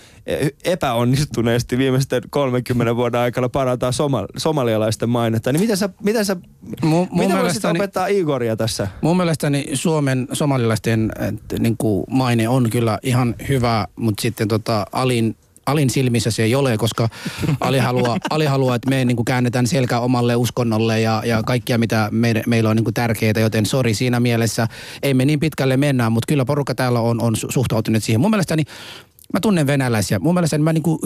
[0.64, 5.52] epäonnistuneesti viimeisten 30 vuoden aikana parantaa soma, somalialaisten mainetta.
[5.52, 6.36] Niin miten sä, miten sä,
[6.82, 8.88] mun, mun miten voisit opettaa Igoria tässä?
[9.02, 11.78] Mun mielestäni Suomen somalialaisten äh, niin
[12.10, 15.36] maine on kyllä ihan hyvä, mutta sitten tota, alin
[15.68, 17.10] Alin silmissä se ei ole, koska
[17.60, 21.78] Ali haluaa, Ali haluaa että me niin kuin käännetään selkä omalle uskonnolle ja, ja kaikkia,
[21.78, 24.68] mitä me, meillä on niin kuin tärkeää, joten sori siinä mielessä.
[25.04, 28.22] Ei me niin pitkälle mennä, mutta kyllä porukka täällä on, on suhtautunut siihen.
[28.22, 28.64] Mun mielestäni
[29.34, 30.20] mä tunnen venäläisiä.
[30.20, 31.00] Mun mielestä mä niinku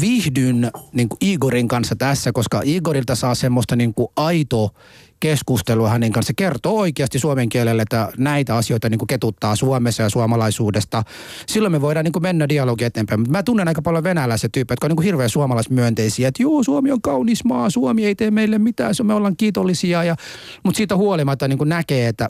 [0.00, 4.74] viihdyn niinku Igorin kanssa tässä, koska Igorilta saa semmoista niinku aito
[5.20, 6.32] keskustelua hänen kanssa.
[6.36, 11.02] Kertoo oikeasti suomen kielelle, että näitä asioita niinku ketuttaa Suomessa ja suomalaisuudesta.
[11.46, 13.30] Silloin me voidaan niinku mennä dialogi eteenpäin.
[13.30, 16.28] Mä tunnen aika paljon venäläisiä tyyppejä, jotka on niinku hirveän suomalaismyönteisiä.
[16.28, 20.04] Että joo, Suomi on kaunis maa, Suomi ei tee meille mitään, me ollaan kiitollisia.
[20.04, 20.16] Ja,
[20.62, 22.28] mutta siitä huolimatta niinku näkee, että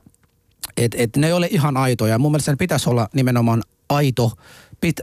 [0.76, 2.18] et, et ne ei ole ihan aitoja.
[2.18, 4.32] Mun mielestä ne pitäisi olla nimenomaan aito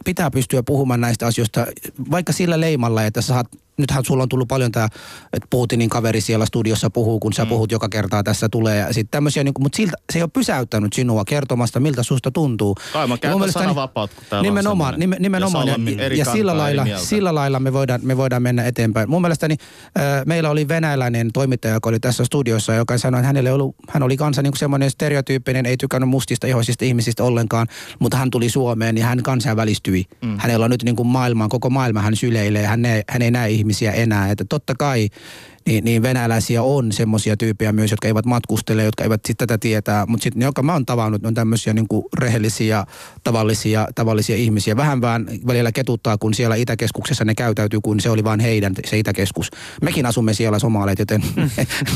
[0.05, 1.65] pitää pystyä puhumaan näistä asioista,
[2.11, 4.87] vaikka sillä leimalla, että saat nythän sulla on tullut paljon tämä,
[5.33, 7.49] että Putinin kaveri siellä studiossa puhuu, kun sä mm.
[7.49, 8.77] puhut joka kertaa tässä tulee.
[8.77, 12.31] Ja sitten tämmöisiä, niin kuin, mutta siltä, se ei ole pysäyttänyt sinua kertomasta, miltä susta
[12.31, 12.75] tuntuu.
[12.93, 17.35] Kai mä käytän sananvapautta, kun täällä nimenomaan, on nimenomaan, ja, ja, ja sillä, lailla, sillä
[17.35, 19.09] lailla me voidaan, me voidaan mennä eteenpäin.
[19.09, 19.55] Mun mielestäni
[19.99, 24.03] äh, meillä oli venäläinen toimittaja, joka oli tässä studiossa, joka sanoi, että hänelle ollut, hän
[24.03, 27.67] oli kanssa niin semmoinen stereotyyppinen, ei tykännyt mustista ihoisista ihmisistä ollenkaan,
[27.99, 30.05] mutta hän tuli Suomeen ja hän kansainvälistyi.
[30.21, 30.37] Mm.
[30.39, 33.51] Hänellä on nyt niin kuin maailman, koko maailma hän syleilee, hän ei, hän ei näe
[33.61, 34.31] ihmisiä enää.
[34.31, 35.09] Että totta kai
[35.65, 40.05] niin, niin venäläisiä on semmoisia tyyppejä myös, jotka eivät matkustele, jotka eivät sitten tätä tietää.
[40.05, 41.87] Mutta sitten ne, jotka mä oon tavannut, on tämmöisiä niin
[42.17, 42.85] rehellisiä,
[43.23, 44.77] tavallisia, tavallisia ihmisiä.
[44.77, 48.99] Vähän vaan välillä ketuttaa, kun siellä Itäkeskuksessa ne käytäytyy, kun se oli vain heidän se
[48.99, 49.51] Itäkeskus.
[49.81, 51.23] Mekin asumme siellä somaaleet, joten,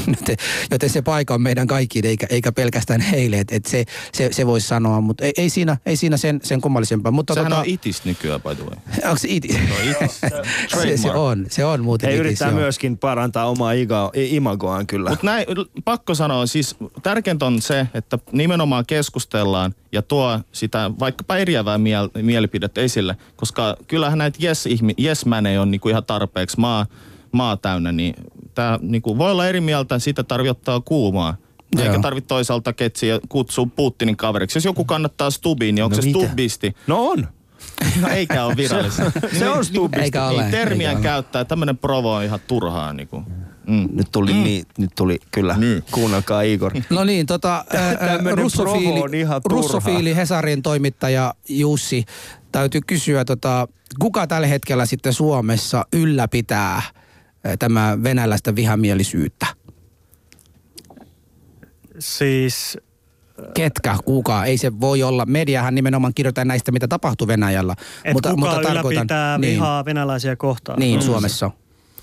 [0.72, 3.40] joten se paikka on meidän kaikkiin, eikä, eikä pelkästään heille.
[3.40, 6.62] Että et se, se, se voisi sanoa, mutta ei, ei, siinä, ei siinä sen, sen
[6.62, 7.12] kummallisempaa.
[7.12, 8.78] Mutta Sehän tota, on itis nykyään, by the way.
[9.04, 9.56] Onko se itis?
[10.82, 12.60] se, se, on, se on muuten He itis, yrittää joo.
[12.60, 15.10] myöskin parantaa omaa iga, imagoaan kyllä.
[15.10, 15.46] Mutta näin,
[15.86, 22.22] pakko sanoa, siis tärkeintä on se, että nimenomaan keskustellaan ja tuo sitä vaikkapa eriävää miel-
[22.22, 24.66] mielipidettä esille, koska kyllähän näitä yes,
[25.00, 26.86] yes ei ole niinku ihan tarpeeksi maa,
[27.32, 28.16] maa täynnä, niin
[28.56, 31.38] tämä niinku voi olla eri mieltä, sitä tarvitsee ottaa kuumaa.
[31.76, 31.86] Joo.
[31.86, 34.58] Eikä tarvitse toisaalta ketsiä kutsua Putinin kaveriksi.
[34.58, 36.20] Jos joku kannattaa Stubiin, niin onko No se mitä?
[36.20, 36.76] Stubisti?
[36.88, 37.28] No on.
[38.02, 39.12] No eikä ole virallista.
[39.40, 40.04] Se on Stubisti.
[40.04, 40.42] Eikä ole.
[40.42, 41.04] Niin, termiä eikä ole.
[41.04, 41.46] käyttää.
[41.46, 42.94] Tämmöinen provo on ihan turhaa.
[42.94, 43.26] Niin kuin.
[43.68, 43.90] Mm.
[43.94, 44.44] Nyt tuli, mm.
[44.44, 45.58] niin, nyt tuli kyllä.
[45.58, 45.84] Niin.
[45.92, 46.72] Kuunnelkaa Igor.
[46.90, 49.62] No niin, tota, ää, russofiili, on ihan turhaa.
[49.62, 52.06] russofiili Hesarin toimittaja Jussi,
[52.52, 53.68] täytyy kysyä, tota,
[54.00, 56.82] kuka tällä hetkellä sitten Suomessa ylläpitää
[57.44, 59.46] ää, tämä venäläistä vihamielisyyttä?
[62.00, 62.78] Siis
[63.54, 64.46] Ketkä, kuka?
[64.46, 65.26] Ei se voi olla.
[65.26, 67.76] Mediahan nimenomaan kirjoittaa näistä, mitä tapahtuu Venäjällä.
[68.04, 70.80] että mutta, kuka ylläpitää niin, vihaa venäläisiä kohtaan.
[70.80, 71.52] niin, No, Suomessa.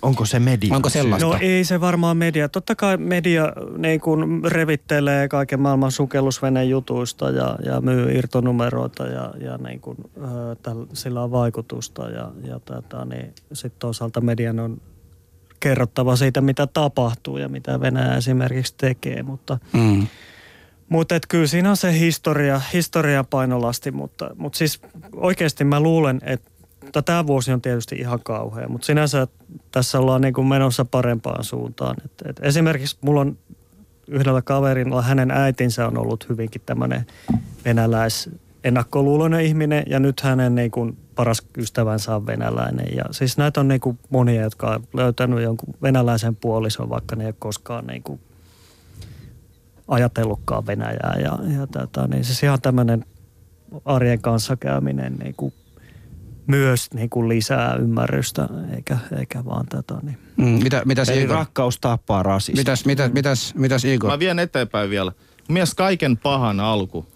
[0.02, 0.76] Onko se media?
[0.76, 1.26] Onko sellaista?
[1.26, 2.48] No ei se varmaan media.
[2.48, 9.34] Totta kai media niin kun revittelee kaiken maailman sukellusveneen jutuista ja, ja myy irtonumeroita ja,
[9.40, 12.10] ja niin kun, ö, täl, sillä on vaikutusta.
[12.10, 14.80] Ja, ja tätä, niin sitten toisaalta median on
[15.60, 19.22] kerrottava siitä, mitä tapahtuu ja mitä Venäjä esimerkiksi tekee.
[19.22, 20.06] Mutta, Mm.
[20.88, 24.80] mutta et kyllä siinä on se historia, historia painolasti, mutta, mutta siis
[25.16, 26.51] oikeasti mä luulen, että
[27.04, 29.26] tämä vuosi on tietysti ihan kauhea, mutta sinänsä
[29.70, 31.96] tässä ollaan niin kuin menossa parempaan suuntaan.
[32.04, 33.38] Et, et esimerkiksi mulla on
[34.08, 37.06] yhdellä kaverilla, hänen äitinsä on ollut hyvinkin tämmöinen
[37.64, 38.30] venäläis
[38.64, 42.96] ennakkoluuloinen ihminen ja nyt hänen niin kuin paras ystävänsä on venäläinen.
[42.96, 47.24] Ja siis näitä on niin kuin monia, jotka on löytänyt jonkun venäläisen puolison, vaikka ne
[47.24, 48.20] ei ole koskaan niin kuin
[49.88, 51.16] ajatellutkaan Venäjää.
[51.22, 53.04] Ja, ja tätä, niin siis ihan tämmöinen
[53.84, 55.54] arjen kanssakäyminen niin kuin
[56.46, 59.94] myös niin kuin lisää ymmärrystä, eikä, eikä vaan tätä.
[60.02, 60.18] Niin.
[60.36, 60.44] Mm.
[60.62, 61.36] Mitä, mitäs, Eli Igor?
[61.36, 62.60] rakkaus tappaa rasismi.
[62.60, 64.10] mitäs, mitäs, mitäs, mitäs Igor?
[64.10, 65.12] Mä vien eteenpäin vielä.
[65.48, 67.06] Mies kaiken pahan alku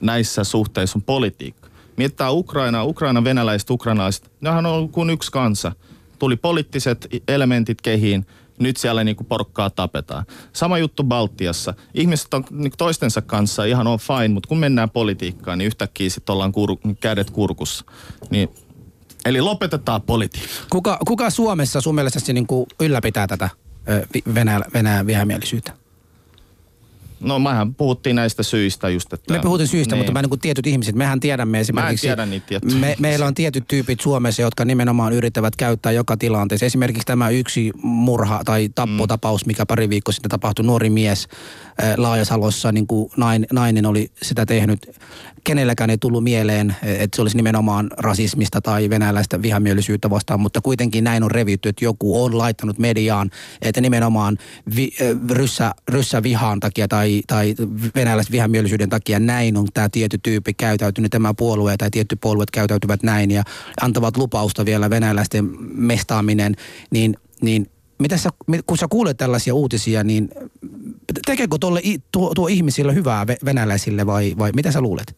[0.00, 1.68] näissä suhteissa on politiikka.
[1.96, 4.30] Miettää Ukraina, Ukraina venäläiset, ukrainalaiset.
[4.40, 5.72] Nehän on kuin yksi kansa.
[6.18, 8.26] Tuli poliittiset elementit kehiin.
[8.60, 10.24] Nyt siellä niinku porkkaa tapetaan.
[10.52, 11.74] Sama juttu Baltiassa.
[11.94, 16.32] Ihmiset on niinku toistensa kanssa ihan on fine, mutta kun mennään politiikkaan, niin yhtäkkiä sitten
[16.32, 17.84] ollaan kur, kädet kurkussa.
[18.30, 18.48] Niin,
[19.24, 20.50] eli lopetetaan politiikka.
[20.70, 23.48] Kuka, kuka Suomessa sun mielestä niin kuin ylläpitää tätä
[24.34, 25.72] Venäjä, Venäjän vihamielisyyttä?
[27.20, 29.34] No mähän puhuttiin näistä syistä just, että...
[29.34, 30.00] Me puhutaan syystä, niin.
[30.00, 32.06] mutta mä niin kuin tietyt ihmiset, mehän tiedämme esimerkiksi...
[32.06, 32.96] tiedä niitä tiettyjä me.
[32.98, 36.66] Meillä on tietyt tyypit Suomessa, jotka nimenomaan yrittävät käyttää joka tilanteessa.
[36.66, 40.64] Esimerkiksi tämä yksi murha tai tappotapaus, mikä pari viikkoa sitten tapahtui.
[40.64, 41.28] Nuori mies
[41.96, 44.86] Laajasalossa, niin kuin nain, nainen oli sitä tehnyt.
[45.44, 51.04] Kenelläkään ei tullut mieleen, että se olisi nimenomaan rasismista tai venäläistä vihamielisyyttä vastaan, mutta kuitenkin
[51.04, 53.30] näin on revitty, että joku on laittanut mediaan,
[53.62, 54.38] että nimenomaan
[54.76, 54.90] vi,
[55.30, 57.54] ryssä, ryssä vihaan takia tai, tai
[57.94, 63.02] venäläisen vihamielisyyden takia näin on tämä tietty tyyppi käytäytynyt, tämä puolue tai tietty puolueet käytäytyvät
[63.02, 63.42] näin ja
[63.80, 66.54] antavat lupausta vielä venäläisten mestaaminen,
[66.90, 67.66] niin, niin
[67.98, 68.30] mitä sä,
[68.66, 70.28] kun sä kuulet tällaisia uutisia, niin
[71.26, 75.16] tekeekö tolle, i- tuo, tuo ihmisille hyvää ve- venäläisille vai, vai mitä sä luulet?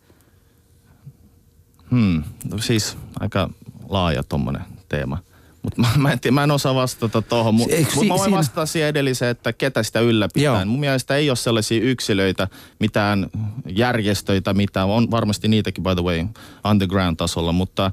[1.93, 3.51] Hmm, no siis aika
[3.89, 5.19] laaja tommonen teema.
[5.63, 8.15] Mutta mä, mä, en tiedä, mä en osaa vastata tuohon, mutta Eikö mut si- mä
[8.15, 10.45] voin siinä- vastata siihen edelliseen, että ketä sitä ylläpitää.
[10.45, 10.65] Joo.
[10.65, 12.49] Mun mielestä ei ole sellaisia yksilöitä,
[12.81, 13.27] mitään
[13.69, 16.27] järjestöitä, mitä on varmasti niitäkin by the way
[16.71, 17.91] underground-tasolla, mutta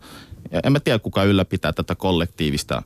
[0.64, 2.82] en mä tiedä kuka ylläpitää tätä kollektiivista.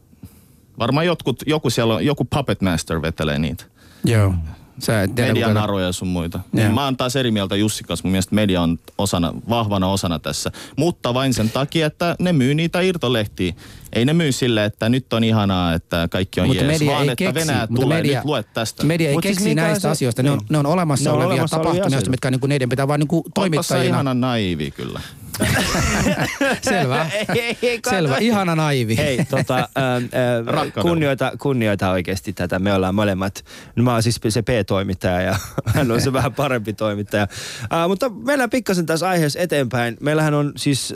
[0.80, 3.64] Varmaan jotkut, joku siellä on, joku puppet master vetelee niitä.
[4.06, 4.34] Joo.
[4.80, 6.40] Sä et tiedä, Median kuka- naroja sun muita.
[6.54, 6.72] Joo.
[6.72, 8.04] Mä oon taas eri mieltä Jussi kanssa.
[8.08, 10.52] Mun mielestä media on osana, vahvana osana tässä.
[10.78, 13.54] Mutta vain sen takia, että ne myy niitä irtolehtiä.
[13.94, 17.04] Ei ne myy sille, että nyt on ihanaa, että kaikki on Mutta jees, media vaan
[17.04, 18.84] ei että keksi, Venäjä mutta tulee, media, nyt luet tästä.
[18.84, 20.24] Media ei Mut siis keksi mikä näistä se- asioista.
[20.24, 20.48] Ne on, niin.
[20.50, 22.10] ne on olemassa Ne on olevia olemassa olevia tapahtumia, asioita.
[22.12, 23.96] mitkä niinku niiden pitää vaan niinku toimittajina.
[23.96, 25.00] ihana naivi kyllä.
[26.62, 27.08] Selvä.
[27.36, 27.96] Ei, ei, kato.
[27.96, 28.18] Selvä.
[28.18, 28.98] Ihana naivi.
[28.98, 30.00] Hei, tota, ää, ää,
[30.46, 30.82] Rakkaudella.
[30.82, 32.60] kunnioita, kunnioita oikeasti tätä.
[32.60, 33.46] Me ollaan molemmat.
[33.76, 35.36] No, mä oon siis se P-toimittaja ja
[35.76, 37.28] hän on se vähän parempi toimittaja.
[37.70, 39.98] Ää, mutta mennään pikkasen tässä aiheessa eteenpäin.
[40.00, 40.94] Meillähän on siis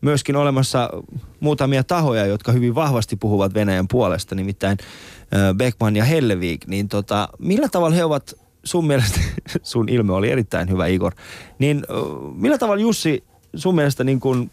[0.00, 0.90] myöskin olemassa
[1.40, 4.78] muutamia tahoja, jotka hyvin vahvasti puhuvat Venäjän puolesta, nimittäin
[5.32, 6.66] ää, Beckman ja Hellevik.
[6.66, 9.20] Niin tota, millä tavalla he ovat sun mielestä,
[9.62, 11.14] sun ilme oli erittäin hyvä Igor,
[11.58, 11.84] niin
[12.34, 13.24] millä tavalla Jussi
[13.56, 14.50] sun mielestä niin kuin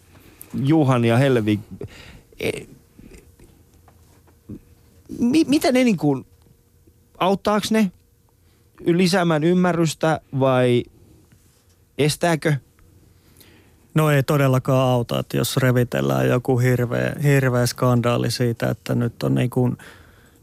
[0.54, 1.60] Juhan ja Hellevik,
[2.40, 2.50] e,
[5.20, 6.26] mi, mitä ne niin kuin,
[7.18, 7.92] auttaako ne
[8.86, 10.84] lisäämään ymmärrystä vai
[11.98, 12.54] estääkö?
[13.94, 19.36] No ei todellakaan auta, että jos revitellään joku hirveä, hirveä skandaali siitä, että nyt on
[19.36, 19.78] niin kuin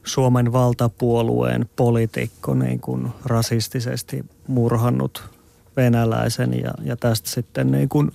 [0.04, 5.22] Suomen valtapuolueen poliitikko niin kuin rasistisesti murhannut
[5.76, 8.10] venäläisen ja, ja tästä sitten niin kuin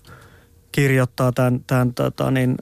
[0.74, 2.56] kirjoittaa tämän, tämän tota niin,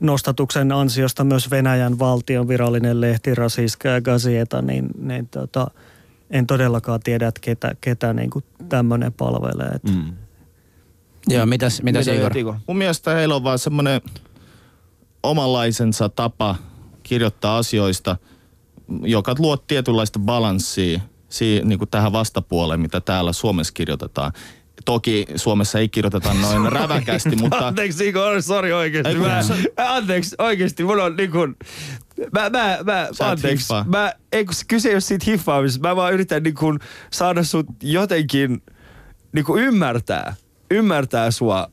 [0.00, 5.70] nostatuksen ansiosta myös Venäjän valtion virallinen lehti Rasiska ja Gazeta, niin, niin tota,
[6.30, 9.68] en todellakaan tiedä, että ketä, ketä niin kuin tämmöinen palvelee.
[9.68, 10.12] Että Mm.
[11.28, 12.36] Joo, mitäs, mitäs Igor?
[12.36, 12.54] Igor?
[12.66, 14.00] Mun mielestä heillä on vaan semmoinen
[15.22, 16.56] omanlaisensa tapa
[17.02, 18.16] kirjoittaa asioista,
[19.02, 24.32] joka luo tietynlaista balanssia siihen, niin kuin tähän vastapuoleen, mitä täällä Suomessa kirjoitetaan.
[24.84, 29.12] Toki Suomessa ei kirjoiteta noin räväkästi, mutta Anteeksi Igor, sori oikeesti.
[29.12, 31.56] Ei, Mä, sä- anteeksi oikeesti, mulla on niin kuin,
[32.32, 33.62] mä, mä, mä, anteeksi.
[33.62, 33.84] hiffaa.
[33.88, 35.88] Mä, ei kun kyse ei ole siitä hiffaamisesta.
[35.88, 36.78] Mä vaan yritän niin kuin
[37.12, 38.62] saada sut jotenkin
[39.32, 40.34] niin kuin ymmärtää,
[40.70, 41.70] ymmärtää sua.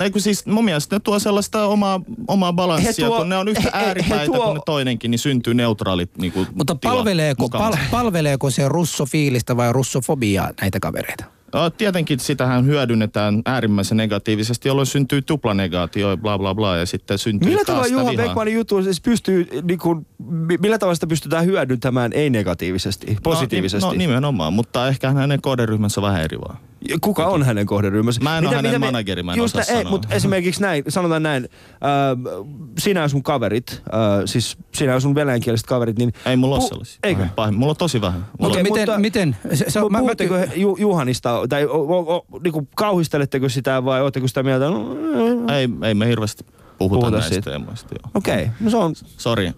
[0.00, 3.36] Ei kun siis mun mielestä ne tuo sellaista omaa, omaa balanssia, He tuo- kun ne
[3.36, 6.46] on yhtä he- he- he ääripäitä tuo- kuin ne toinenkin, niin syntyy neutraalit niin kuin
[6.54, 11.24] Mutta palveleeko, pal, palveleeko se russofiilistä vai russofobiaa näitä kavereita?
[11.54, 17.18] No, tietenkin sitähän hyödynnetään äärimmäisen negatiivisesti, jolloin syntyy tuplanegaatio ja bla bla bla ja sitten
[17.18, 18.22] syntyy Millä taas tavalla Juha.
[18.22, 23.86] Beckmanin juttu siis pystyy, niin kuin, mi- millä tavalla sitä pystytään hyödyntämään ei-negatiivisesti, positiivisesti?
[23.86, 26.56] No, no nimenomaan, mutta ehkä hänen kohderyhmänsä on vähän eri vaan.
[27.00, 28.20] Kuka on hänen kohderyhmänsä?
[28.20, 29.90] Mä en oo hänen manageri, mä en just osaa ei, sanoa.
[29.90, 32.34] Mutta esimerkiksi näin, sanotaan näin, äh,
[32.78, 36.12] sinä ja sun kaverit, äh, siis sinä ja sun venäjänkieliset kaverit, niin...
[36.26, 36.98] Ei mulla ole sellaisia.
[37.02, 37.26] Eikö?
[37.36, 37.54] Pahin.
[37.54, 38.26] Mulla on tosi vähän.
[38.38, 39.36] Mulla Okei, miten, mutta- miten?
[39.54, 43.48] Se, se, on- mä, mä, Puhutteko he Ju, Juhanista, tai o, o, o, niinku, kauhisteletteko
[43.48, 44.64] sitä vai oletteko sitä mieltä?
[44.70, 46.44] No, on, ei, ei me hirveästi
[46.88, 47.50] puhuta Puhuta näistä siitä.
[47.50, 47.94] teemoista.
[48.14, 48.48] Okei, okay.
[48.60, 48.94] no se on...
[49.18, 49.46] Sori.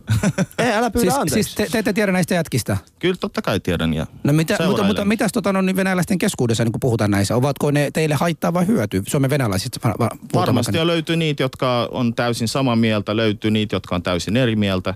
[0.59, 1.43] Ei, älä pyydä siis, anteeksi.
[1.43, 2.77] siis te, te ette tiedä näistä jätkistä?
[2.99, 3.95] Kyllä totta kai tiedän.
[3.95, 7.37] Ja No mitä, mutta, mutta mitäs tota, no, niin venäläisten keskuudessa niin kun puhutaan näissä?
[7.37, 9.03] Ovatko ne teille haittaa vai hyöty?
[9.07, 13.77] Suomen venäläisistä va- va- Varmasti jo löytyy niitä, jotka on täysin samaa mieltä, löytyy niitä,
[13.77, 14.95] jotka on täysin eri mieltä.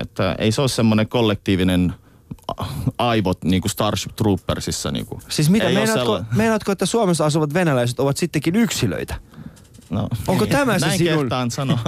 [0.00, 1.94] Että ei se ole semmoinen kollektiivinen
[2.98, 4.90] aivot niin kuin Starship Troopersissa.
[4.90, 5.20] Niin kuin.
[5.28, 9.14] Siis mitä, meinaatko, sella- meinaatko, että Suomessa asuvat venäläiset ovat sittenkin yksilöitä?
[9.90, 11.78] No, Onko tämä se näin sinun- kehtaan sanoa.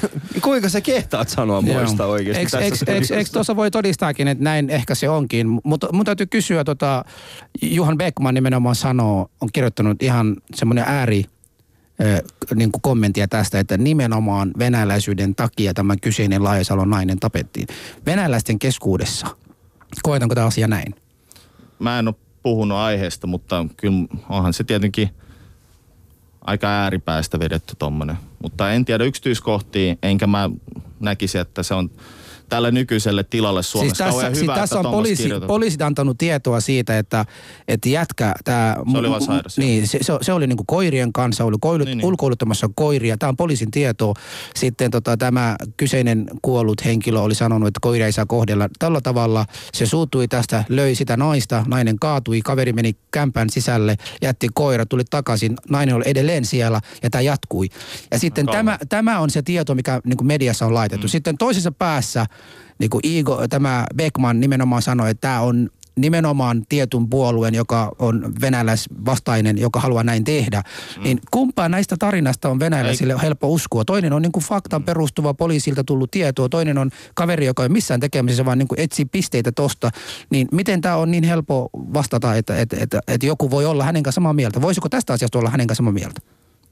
[0.42, 3.32] Kuinka sä kehtaat sanoa muista oikeasti tässä eikö studiossa?
[3.32, 5.46] tuossa voi todistaakin, että näin ehkä se onkin.
[5.64, 7.04] Mutta mun täytyy kysyä, tota,
[7.62, 11.24] Juhan Beckman nimenomaan sanoo, on kirjoittanut ihan semmoinen ääri
[12.54, 17.66] niin kuin kommenttia tästä, että nimenomaan venäläisyyden takia tämä kyseinen Laajasalon nainen tapettiin.
[18.06, 19.26] Venäläisten keskuudessa.
[20.02, 20.94] Koetanko tämä asia näin?
[21.78, 25.10] Mä en ole puhunut aiheesta, mutta kyllä onhan se tietenkin
[26.46, 28.16] aika ääripäästä vedetty tommonen.
[28.42, 30.50] Mutta en tiedä yksityiskohtia, enkä mä
[31.00, 31.90] näkisi, että se on
[32.48, 36.60] tälle nykyiselle tilalle Suomessa siis tässä, kauhean siis hyvä, tässä on poliisi, poliisit antanut tietoa
[36.60, 37.24] siitä, että,
[37.68, 38.76] että jätkä, tämä...
[38.92, 39.58] Se oli vaan sairas.
[39.58, 43.16] Niin, se, se, se oli niinku koirien kanssa, oli koilut, Niin, niin, ulkoiluttamassa koiria.
[43.16, 44.14] Tämä on poliisin tieto.
[44.54, 49.46] Sitten tota, tämä kyseinen kuollut henkilö oli sanonut, että koiria ei saa kohdella tällä tavalla.
[49.74, 55.02] Se suuttui tästä, löi sitä naista, nainen kaatui, kaveri meni kämpän sisälle, jätti koira, tuli
[55.10, 57.68] takaisin, nainen oli edelleen siellä ja tämä jatkui.
[58.10, 61.06] Ja sitten tämä, tämä on se tieto, mikä niin mediassa on laitettu.
[61.06, 61.10] Mm.
[61.10, 62.26] Sitten toisessa päässä
[62.78, 68.34] niin kuin Igo, tämä Beckman nimenomaan sanoi, että tämä on nimenomaan tietyn puolueen, joka on
[68.40, 70.62] venäläisvastainen, joka haluaa näin tehdä,
[70.96, 71.02] mm.
[71.02, 73.18] niin kumpaa näistä tarinasta on venäläisille Ei.
[73.22, 73.84] helppo uskoa?
[73.84, 78.00] Toinen on niin kuin faktan perustuva poliisilta tullut tietoa, toinen on kaveri, joka ei missään
[78.00, 79.90] tekemisessä, vaan niin kuin etsii pisteitä tosta.
[80.30, 84.02] Niin miten tämä on niin helppo vastata, että, että, että, että joku voi olla hänen
[84.02, 84.62] kanssa samaa mieltä?
[84.62, 86.20] Voisiko tästä asiasta olla hänen kanssa samaa mieltä?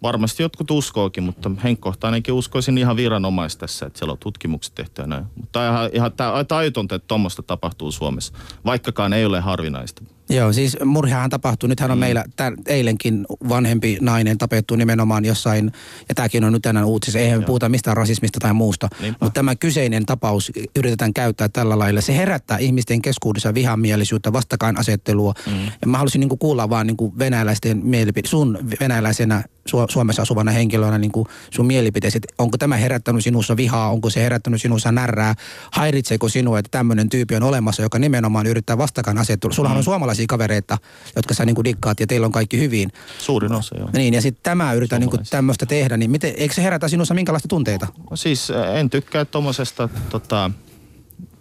[0.05, 5.07] Varmasti jotkut uskookin, mutta henkkohtainenkin uskoisin ihan viranomaista tässä, että siellä on tutkimukset tehty ja
[5.07, 5.25] näin.
[5.41, 6.13] Mutta ihan, ihan
[6.49, 8.33] tajutonta, että tuommoista tapahtuu Suomessa,
[8.65, 10.03] vaikkakaan ei ole harvinaista.
[10.29, 11.69] Joo, siis murhahan tapahtui.
[11.69, 12.01] Nythän on mm.
[12.01, 15.73] meillä tämän, eilenkin vanhempi nainen tapettu nimenomaan jossain,
[16.09, 17.19] ja tämäkin on nyt tänään uutisissa.
[17.19, 17.47] Eihän Joo.
[17.47, 18.89] puhuta mistään rasismista tai muusta.
[19.01, 19.19] Niinpä.
[19.21, 22.01] Mutta tämä kyseinen tapaus yritetään käyttää tällä lailla.
[22.01, 25.35] Se herättää ihmisten keskuudessa vihamielisyyttä, vastakainasettelua.
[25.47, 25.65] Mm.
[25.81, 29.45] Ja mä haluaisin niin kuulla vaan niin venäläisten mielipiteet, sun venäläisenä
[29.89, 31.13] Suomessa asuvana henkilönä niin
[31.51, 32.21] sun mielipiteesi.
[32.39, 35.35] Onko tämä herättänyt sinussa vihaa, onko se herättänyt sinussa närrää,
[35.73, 39.55] häiritseekö sinua, että tämmöinen tyyppi on olemassa, joka nimenomaan yrittää vastakainasettelua.
[39.55, 39.79] Sullahan mm.
[39.79, 40.79] on suomalaisia sellaisia kavereita,
[41.17, 42.93] jotka sä niinku dikkaat ja teillä on kaikki hyvin.
[43.19, 43.89] Suurin osa, joo.
[43.93, 47.49] Niin, ja sitten tämä yritän niinku tämmöistä tehdä, niin miten, eikö se herätä sinussa minkälaista
[47.49, 47.87] tunteita?
[48.11, 50.51] No siis en tykkää tuommoisesta tota,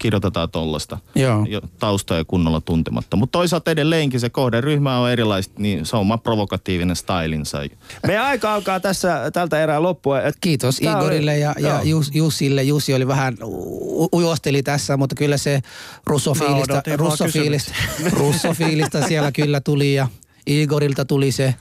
[0.03, 0.97] kirjoitetaan tuollaista
[1.79, 3.17] taustoja kunnolla tuntematta.
[3.17, 7.57] Mutta toisaalta edelleenkin se kohderyhmä on erilaista, niin se on oma provokatiivinen stylinsa.
[8.07, 10.21] Meidän aika alkaa tässä tältä erää loppua.
[10.21, 12.63] Et Kiitos Igorille oli, ja, ja Jus, Jussille.
[12.63, 13.37] Jussi oli vähän
[14.13, 15.61] ujosteli tässä, mutta kyllä se
[16.05, 17.73] russofiilistä, russofiilistä,
[18.19, 20.07] russofiilistä siellä kyllä tuli ja
[20.47, 21.55] Igorilta tuli se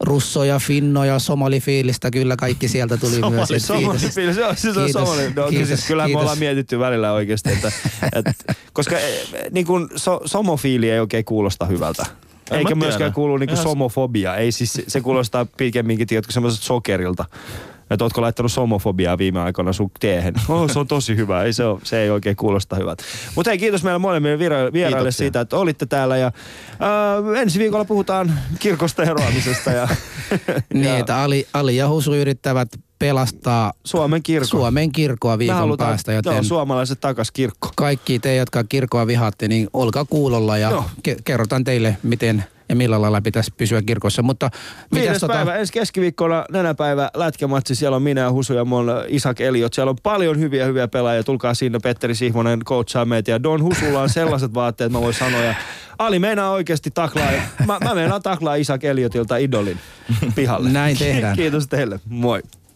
[0.00, 3.66] Russo ja Finno ja Somali-fiilistä, kyllä kaikki sieltä tuli somali, myös.
[3.66, 5.32] Somali-fiilis, joo, siis on Somali.
[5.36, 6.18] No, kiitos, siis kyllä kiitos.
[6.18, 7.72] me ollaan mietitty välillä oikeasti, että,
[8.12, 8.34] että
[8.72, 12.06] koska eh, niin kuin so, somofiili ei oikein kuulosta hyvältä.
[12.50, 14.36] En Eikä myöskään kuulu niinku somofobia.
[14.36, 17.24] Ei siis, se kuulostaa pikemminkin, tiedätkö, semmoiset sokerilta
[17.90, 20.34] että ootko laittanut somofobiaa viime aikoina sun tiehen.
[20.48, 23.04] Oh, se on tosi hyvä, ei se, ole, se ei oikein kuulosta hyvältä.
[23.34, 24.38] Mutta hei, kiitos meille molemmille
[24.72, 29.70] vieraille siitä, että olitte täällä ja äh, ensi viikolla puhutaan kirkosta eroamisesta.
[29.70, 29.88] Ja,
[30.74, 32.68] niin, ja, että Ali, Ali ja Husu yrittävät
[32.98, 34.46] pelastaa Suomen kirkko.
[34.46, 36.12] Suomen kirkkoa viikon halutaan, päästä.
[36.12, 37.68] Joten joo, suomalaiset takas kirkko.
[37.76, 43.02] Kaikki te, jotka kirkkoa vihaatte, niin olkaa kuulolla ja ke- kerrotaan teille, miten ja millä
[43.02, 44.22] lailla pitäisi pysyä kirkossa.
[44.22, 44.50] Mutta
[44.94, 45.32] Viides tota...
[45.32, 47.74] päivä, ensi keskiviikkona nenäpäivä lätkämatsi.
[47.74, 49.74] Siellä on minä Husu ja mun Isak Eliot.
[49.74, 51.22] Siellä on paljon hyviä hyviä pelaajia.
[51.22, 53.30] Tulkaa sinne, Petteri Sihvonen coachaa meitä.
[53.30, 55.40] Ja Don Husulla on sellaiset vaatteet, mä voin sanoa.
[55.40, 55.54] Ja
[55.98, 57.30] Ali meinaa oikeasti taklaa.
[57.66, 59.78] Mä, mä meinaan taklaa Isak Eliotilta idolin
[60.34, 60.70] pihalle.
[60.70, 61.36] Näin tehdään.
[61.40, 62.00] Kiitos teille.
[62.08, 62.42] Moi.